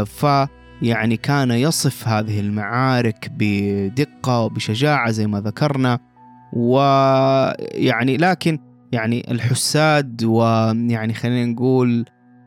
ف 0.07 0.27
يعني 0.83 1.17
كان 1.17 1.51
يصف 1.51 2.09
هذه 2.09 2.41
المعارك 2.41 3.33
بدقة 3.39 4.41
وبشجاعة 4.41 5.11
زي 5.11 5.27
ما 5.27 5.41
ذكرنا 5.41 5.99
ويعني 6.53 8.17
لكن 8.17 8.59
يعني 8.93 9.31
الحساد 9.31 10.25
ويعني 10.25 11.15
خلينا 11.15 11.53
نقول 11.53 12.05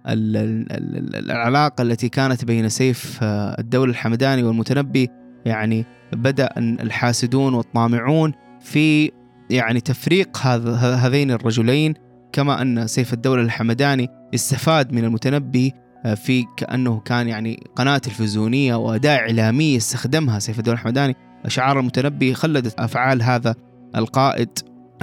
العلاقة 0.08 1.82
التي 1.82 2.10
كانت 2.10 2.46
بين 2.46 2.70
سيف 2.70 3.20
الدولة 3.24 3.92
الحمداني 3.92 4.44
والمتنبي 4.44 5.10
يعني 5.46 5.86
بدأ 6.14 6.50
الحاسدون 6.58 7.54
والطامعون 7.54 8.34
في 8.62 9.12
يعني 9.50 9.80
تفريق 9.82 10.38
هذين 10.78 11.32
الرجلين 11.32 11.94
كما 12.34 12.62
أن 12.62 12.88
سيف 12.88 13.14
الدولة 13.14 13.42
الحمداني 13.42 14.10
استفاد 14.36 14.92
من 14.94 15.04
المتنبي 15.04 15.74
في 16.16 16.46
كأنه 16.58 17.00
كان 17.00 17.28
يعني 17.28 17.64
قناة 17.76 17.98
تلفزيونية 17.98 18.76
وأداة 18.76 19.18
إعلامية 19.18 19.78
استخدمها 19.78 20.40
سيف 20.40 20.60
الدولة 20.60 20.78
الحمداني. 20.78 21.16
أشعار 21.46 21.80
المتنبي 21.80 22.34
خلدت 22.34 22.80
أفعال 22.80 23.24
هذا 23.24 23.56
القائد 23.96 24.50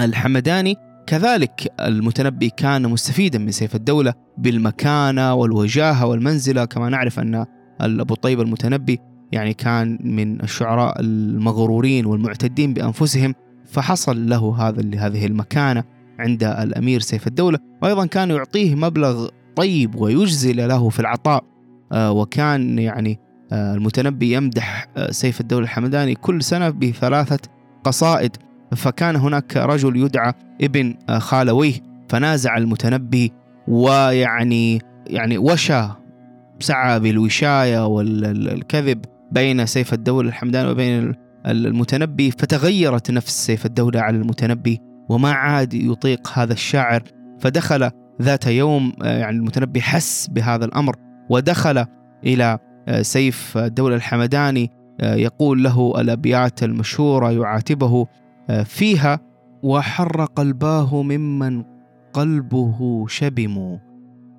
الحمداني. 0.01 0.75
كذلك 1.07 1.73
المتنبي 1.79 2.49
كان 2.49 2.89
مستفيدا 2.89 3.39
من 3.39 3.51
سيف 3.51 3.75
الدولة 3.75 4.13
بالمكانة 4.37 5.33
والوجاهة 5.33 6.05
والمنزلة. 6.05 6.65
كما 6.65 6.89
نعرف 6.89 7.19
أن 7.19 7.45
أبو 7.81 8.15
طيب 8.15 8.41
المتنبي 8.41 8.99
يعني 9.31 9.53
كان 9.53 9.97
من 10.03 10.41
الشعراء 10.41 11.01
المغرورين 11.01 12.05
والمعتدين 12.05 12.73
بأنفسهم 12.73 13.35
فحصل 13.65 14.29
له 14.29 14.55
هذا 14.59 14.99
هذه 14.99 15.25
المكانة 15.25 15.83
عند 16.19 16.43
الأمير 16.43 16.99
سيف 16.99 17.27
الدولة. 17.27 17.59
وأيضا 17.81 18.05
كان 18.05 18.31
يعطيه 18.31 18.75
مبلغ 18.75 19.27
طيب 19.55 19.95
ويجزل 19.95 20.67
له 20.67 20.89
في 20.89 20.99
العطاء. 20.99 21.43
آه، 21.91 22.11
وكان 22.11 22.79
يعني 22.79 23.19
آه، 23.51 23.73
المتنبي 23.73 24.33
يمدح 24.33 24.87
آه، 24.97 25.11
سيف 25.11 25.41
الدولة 25.41 25.63
الحمداني 25.63 26.15
كل 26.15 26.43
سنة 26.43 26.69
بثلاثة 26.69 27.39
قصائد. 27.83 28.37
فكان 28.75 29.15
هناك 29.15 29.57
رجل 29.57 29.97
يدعى 29.97 30.33
ابن 30.61 30.95
خالويه 31.17 31.73
فنازع 32.09 32.57
المتنبي 32.57 33.31
ويعني 33.67 34.81
يعني 35.07 35.37
وشى 35.37 35.87
سعى 36.59 36.99
بالوشاية 36.99 37.87
والكذب 37.87 39.05
بين 39.31 39.65
سيف 39.65 39.93
الدولة 39.93 40.29
الحمداني 40.29 40.69
وبين 40.69 41.13
المتنبي 41.45 42.31
فتغيرت 42.31 43.11
نفس 43.11 43.45
سيف 43.45 43.65
الدولة 43.65 44.01
على 44.01 44.17
المتنبي 44.17 44.81
وما 45.09 45.31
عاد 45.31 45.73
يطيق 45.73 46.29
هذا 46.33 46.53
الشاعر. 46.53 47.03
فدخل 47.39 47.89
ذات 48.21 48.47
يوم 48.47 48.93
آه، 49.03 49.17
يعني 49.17 49.37
المتنبي 49.37 49.81
حس 49.81 50.27
بهذا 50.27 50.65
الأمر 50.65 50.95
ودخل 51.29 51.85
إلى 52.25 52.59
آه، 52.87 53.01
سيف 53.01 53.57
الدولة 53.57 53.95
الحمداني 53.95 54.71
آه، 55.01 55.15
يقول 55.15 55.63
له 55.63 55.93
الأبيات 56.01 56.63
المشهورة 56.63 57.31
يعاتبه 57.31 58.07
فيها 58.65 59.19
وحر 59.63 60.25
قلباه 60.25 61.03
ممن 61.03 61.63
قلبه 62.13 63.05
شبم 63.07 63.79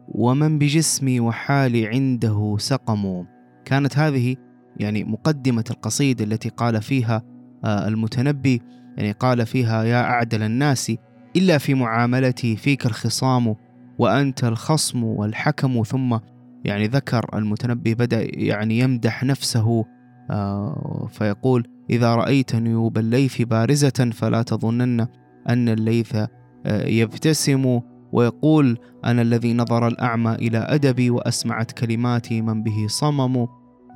ومن 0.09 0.59
بجسمي 0.59 1.21
وحالي 1.21 1.87
عنده 1.87 2.57
سقم. 2.59 3.25
كانت 3.65 3.99
هذه 3.99 4.37
يعني 4.77 5.05
مقدمة 5.05 5.65
القصيدة 5.71 6.25
التي 6.25 6.49
قال 6.49 6.83
فيها 6.83 7.23
المتنبي 7.65 8.63
يعني 8.97 9.13
قال 9.13 9.47
فيها 9.47 9.85
يا 9.85 10.03
أعدل 10.03 10.43
الناس 10.43 10.93
إلا 11.37 11.59
في 11.59 11.75
معاملتي 11.75 12.57
فيك 12.57 12.87
الخصام 12.87 13.57
وأنت 13.99 14.45
الخصم 14.45 15.05
والحكم. 15.05 15.83
ثم 15.83 16.19
يعني 16.65 16.87
ذكر 16.87 17.27
المتنبي 17.35 17.95
بدأ 17.95 18.27
يعني 18.31 18.79
يمدح 18.79 19.25
نفسه 19.25 19.85
آه، 20.31 21.09
فيقول 21.11 21.67
إذا 21.91 22.14
رأيت 22.14 22.55
نيوب 22.55 22.99
الليث 22.99 23.43
بارزة 23.43 24.11
فلا 24.12 24.43
تظنن 24.43 25.07
أن 25.49 25.68
الليث 25.68 26.16
آه، 26.66 26.87
يبتسم 26.87 27.80
ويقول 28.12 28.78
أنا 29.05 29.22
الذي 29.22 29.55
نظر 29.55 29.87
الأعمى 29.87 30.35
إلى 30.35 30.59
أدبي 30.59 31.11
وأسمعت 31.11 31.72
كلماتي 31.72 32.43
من 32.43 32.62
به 32.62 32.87
صمم. 32.87 33.47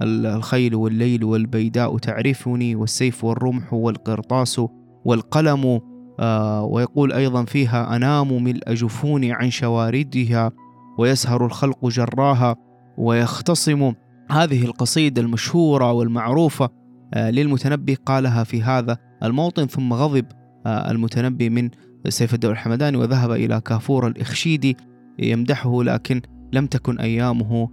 الخيل 0.02 0.74
والليل 0.74 1.24
والبيداء 1.24 1.98
تعرفني 1.98 2.76
والسيف 2.76 3.24
والرمح 3.24 3.74
والقرطاس 3.74 4.60
والقلم 5.04 5.80
آه، 6.20 6.64
ويقول 6.64 7.12
أيضا 7.12 7.44
فيها 7.44 7.96
أنام 7.96 8.44
ملء 8.44 8.74
جفوني 8.74 9.32
عن 9.32 9.50
شواردها 9.50 10.50
ويسهر 10.98 11.46
الخلق 11.46 11.86
جراها 11.86 12.56
ويختصم. 12.98 13.92
هذه 14.30 14.64
القصيدة 14.64 15.22
المشهورة 15.22 15.92
والمعروفة 15.92 16.77
للمتنبي 17.16 17.94
قالها 17.94 18.44
في 18.44 18.62
هذا 18.62 18.98
الموطن 19.22 19.66
ثم 19.66 19.92
غضب 19.92 20.26
آه، 20.66 20.90
المتنبي 20.90 21.50
من 21.50 21.70
سيف 22.08 22.34
الدولة 22.34 22.54
الحمداني 22.54 22.96
وذهب 22.96 23.30
إلى 23.30 23.60
كافور 23.60 24.06
الإخشيدي 24.06 24.76
يمدحه 25.18 25.82
لكن 25.82 26.20
لم 26.52 26.66
تكن 26.66 26.98
أيامه 26.98 27.70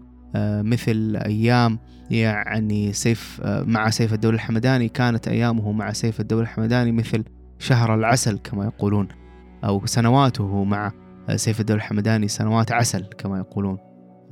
مثل 0.61 1.17
أيام 1.25 1.79
يعني 2.09 2.93
سيف 2.93 3.41
مع 3.45 3.89
سيف 3.89 4.13
الدولة 4.13 4.35
الحمداني. 4.35 4.89
كانت 4.89 5.27
أيامه 5.27 5.71
مع 5.71 5.91
سيف 5.91 6.19
الدولة 6.19 6.43
الحمداني 6.43 6.91
مثل 6.91 7.23
شهر 7.59 7.95
العسل 7.95 8.37
كما 8.37 8.65
يقولون 8.65 9.07
أو 9.63 9.85
سنواته 9.85 10.63
مع 10.63 10.91
سيف 11.35 11.59
الدولة 11.59 11.77
الحمداني 11.77 12.27
سنوات 12.27 12.71
عسل 12.71 13.05
كما 13.17 13.37
يقولون. 13.37 13.77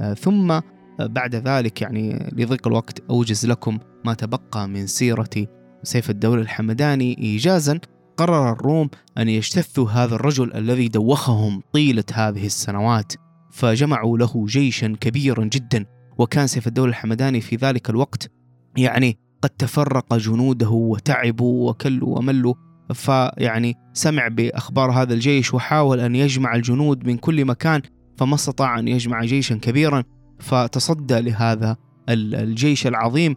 آه، 0.01 0.13
ثم 0.13 0.51
آه، 0.51 0.61
بعد 0.99 1.35
ذلك 1.35 1.81
يعني 1.81 2.29
لضيق 2.31 2.67
الوقت 2.67 2.99
أوجز 3.09 3.45
لكم 3.45 3.79
ما 4.05 4.13
تبقى 4.13 4.67
من 4.67 4.87
سيرة 4.87 5.47
سيف 5.83 6.09
الدولة 6.09 6.41
الحمداني 6.41 7.17
إيجازا 7.17 7.79
قرر 8.17 8.51
الروم 8.51 8.89
أن 9.17 9.29
يجتثوا 9.29 9.89
هذا 9.89 10.15
الرجل 10.15 10.53
الذي 10.53 10.87
دوخهم 10.87 11.61
طيلة 11.73 12.03
هذه 12.13 12.45
السنوات 12.45 13.13
فجمعوا 13.51 14.17
له 14.17 14.45
جيشا 14.45 14.95
كبيرا 15.01 15.45
جدا 15.45 15.85
وكان 16.17 16.47
سيف 16.47 16.67
الدولة 16.67 16.89
الحمداني 16.89 17.41
في 17.41 17.55
ذلك 17.55 17.89
الوقت 17.89 18.31
يعني 18.77 19.17
قد 19.41 19.49
تفرق 19.49 20.15
جنوده 20.15 20.69
وتعبوا 20.69 21.69
وكلوا 21.69 22.17
وملوا 22.17 22.53
فيعني 22.93 23.75
سمع 23.93 24.27
بأخبار 24.27 24.91
هذا 24.91 25.13
الجيش 25.13 25.53
وحاول 25.53 25.99
أن 25.99 26.15
يجمع 26.15 26.55
الجنود 26.55 27.07
من 27.07 27.17
كل 27.17 27.45
مكان 27.45 27.81
فما 28.17 28.35
استطاع 28.35 28.79
أن 28.79 28.87
يجمع 28.87 29.23
جيشا 29.23 29.55
كبيرا 29.55 30.03
فتصدى 30.39 31.21
لهذا 31.21 31.77
الجيش 32.09 32.87
العظيم 32.87 33.35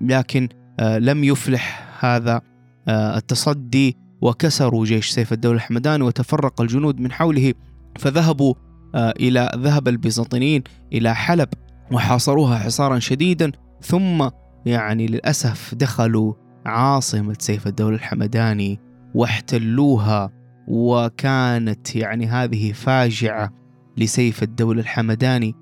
لكن 0.00 0.48
لم 0.80 1.24
يفلح 1.24 1.96
هذا 2.04 2.40
التصدي 2.88 3.96
وكسروا 4.22 4.84
جيش 4.84 5.10
سيف 5.10 5.32
الدولة 5.32 5.56
الحمداني 5.56 6.04
وتفرق 6.04 6.60
الجنود 6.60 7.00
من 7.00 7.12
حوله 7.12 7.54
فذهبوا 7.98 8.54
إلى 8.96 9.50
ذهب 9.56 9.88
البيزنطيين 9.88 10.62
إلى 10.92 11.14
حلب 11.14 11.48
وحاصروها 11.92 12.58
حصارا 12.58 12.98
شديدا 12.98 13.52
ثم 13.80 14.28
يعني 14.66 15.06
للأسف 15.06 15.74
دخلوا 15.74 16.34
عاصمة 16.66 17.36
سيف 17.38 17.66
الدولة 17.66 17.96
الحمداني 17.96 18.80
واحتلوها 19.14 20.30
وكانت 20.68 21.96
يعني 21.96 22.26
هذه 22.26 22.72
فاجعة 22.72 23.50
لسيف 23.96 24.42
الدولة 24.42 24.80
الحمداني 24.80 25.54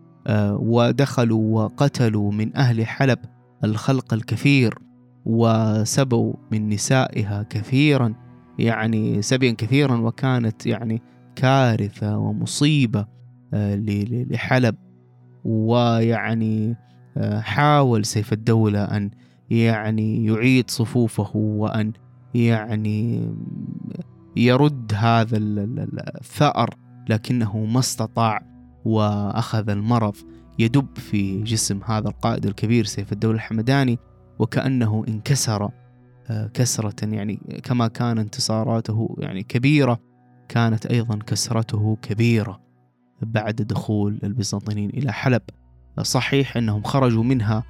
ودخلوا 0.50 1.62
وقتلوا 1.62 2.32
من 2.32 2.56
أهل 2.56 2.86
حلب 2.86 3.18
الخلق 3.64 4.14
الكثير 4.14 4.78
وسبوا 5.24 6.34
من 6.52 6.68
نسائها 6.68 7.46
كثيرا 7.50 8.14
يعني 8.58 9.22
سبيا 9.22 9.54
كثيرا 9.58 9.96
وكانت 9.96 10.66
يعني 10.66 11.02
كارثة 11.36 12.18
ومصيبة 12.18 13.06
آه، 13.54 13.76
لحلب. 14.30 14.74
ويعني 15.44 16.76
آه، 17.16 17.40
حاول 17.40 18.04
سيف 18.04 18.32
الدولة 18.32 18.84
أن 18.84 19.10
يعني 19.50 20.26
يعيد 20.26 20.70
صفوفه 20.70 21.36
وأن 21.36 21.92
يعني 22.34 23.30
يرد 24.36 24.92
هذا 24.94 25.36
الثأر 25.36 26.74
لكنه 27.08 27.58
ما 27.58 27.78
استطاع 27.78 28.42
وأخذ 28.84 29.70
المرض. 29.70 30.16
يدب 30.58 30.98
في 30.98 31.42
جسم 31.42 31.80
هذا 31.84 32.08
القائد 32.08 32.46
الكبير 32.46 32.84
سيف 32.84 33.12
الدولة 33.12 33.36
الحمداني 33.36 33.98
وكأنه 34.38 35.04
انكسر 35.08 35.70
آه، 36.30 36.46
كسرة 36.54 36.94
يعني 37.02 37.36
كما 37.64 37.88
كان 37.88 38.18
انتصاراته 38.18 39.16
يعني 39.18 39.42
كبيرة 39.42 40.00
كانت 40.48 40.86
أيضا 40.86 41.18
كسرته 41.26 41.96
كبيرة 42.02 42.60
بعد 43.22 43.54
دخول 43.54 44.20
البيزنطيين 44.24 44.90
إلى 44.90 45.12
حلب. 45.12 45.42
صحيح 46.02 46.56
أنهم 46.56 46.82
خرجوا 46.82 47.24
منها 47.24 47.64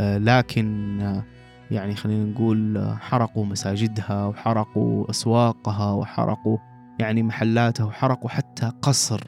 آه، 0.00 0.18
لكن 0.18 1.00
آه، 1.00 1.24
يعني 1.70 1.94
خلينا 1.94 2.24
نقول 2.24 2.88
حرقوا 3.00 3.46
مساجدها 3.46 4.26
وحرقوا 4.26 5.10
أسواقها 5.10 5.92
وحرقوا 5.92 6.58
يعني 7.00 7.22
محلاتها 7.22 7.84
وحرقوا 7.84 8.30
حتى 8.30 8.72
قصر 8.82 9.24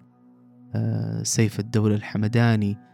سيف 1.22 1.61
الدولة 1.61 1.94
الحمداني. 1.94 2.86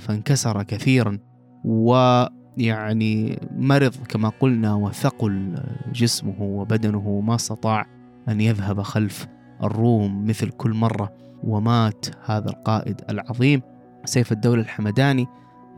فانكسر 0.00 0.62
كثيرا 0.62 1.18
ويعني 1.64 3.40
مرض 3.56 3.96
كما 4.08 4.28
قلنا 4.28 4.74
وثقل 4.74 5.54
جسمه 5.92 6.42
وبدنه 6.42 7.20
ما 7.20 7.34
استطاع 7.34 7.86
أن 8.28 8.40
يذهب 8.40 8.82
خلف 8.82 9.26
الروم 9.62 10.24
مثل 10.26 10.48
كل 10.50 10.70
مرة 10.70 11.12
ومات 11.44 12.06
هذا 12.24 12.50
القائد 12.50 13.00
العظيم 13.10 13.62
سيف 14.04 14.32
الدولة 14.32 14.62
الحمداني 14.62 15.26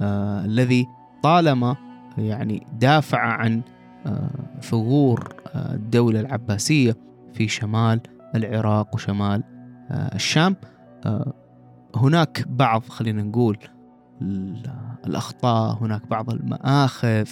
آه 0.01 0.45
الذي 0.45 0.87
طالما 1.23 1.77
يعني 2.19 2.67
دافع 2.81 3.19
عن 3.19 3.63
آه 4.07 4.31
ثغور 4.61 5.35
آه 5.55 5.75
الدولة 5.75 6.21
العباسية 6.21 6.97
في 7.35 7.49
شمال 7.49 8.01
العراق 8.35 8.95
وشمال 8.95 9.43
آه 9.91 10.15
الشام 10.15 10.57
آه 11.07 11.33
هناك 11.97 12.49
بعض 12.49 12.83
خلينا 12.83 13.23
نقول 13.23 13.59
الأخطاء 15.07 15.79
هناك 15.81 16.07
بعض 16.07 16.31
المآخذ 16.31 17.29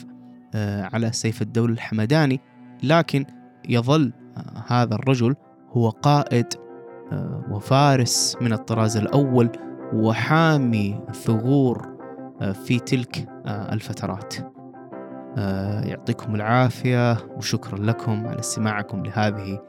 آه، 0.54 0.88
على 0.92 1.12
سيف 1.12 1.42
الدولة 1.42 1.72
الحمداني. 1.72 2.40
لكن 2.82 3.24
يظل 3.68 4.12
آه، 4.36 4.64
هذا 4.66 4.94
الرجل 4.94 5.36
هو 5.70 5.88
قائد 5.88 6.46
آه، 7.12 7.44
وفارس 7.50 8.36
من 8.40 8.52
الطراز 8.52 8.96
الأول 8.96 9.50
وحامي 9.94 11.00
الثغور 11.08 11.92
في 12.64 12.78
تلك 12.78 13.28
الفترات. 13.46 14.34
يعطيكم 15.86 16.34
العافية 16.34 17.16
وشكرا 17.36 17.78
لكم 17.78 18.26
على 18.26 18.38
استماعكم 18.38 19.02
لهذه 19.02 19.60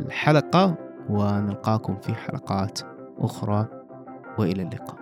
الحلقة 0.00 0.76
ونلقاكم 1.10 1.96
في 1.96 2.14
حلقات 2.14 2.80
أخرى. 3.18 3.83
وإلى 4.38 4.62
اللقاء. 4.62 4.98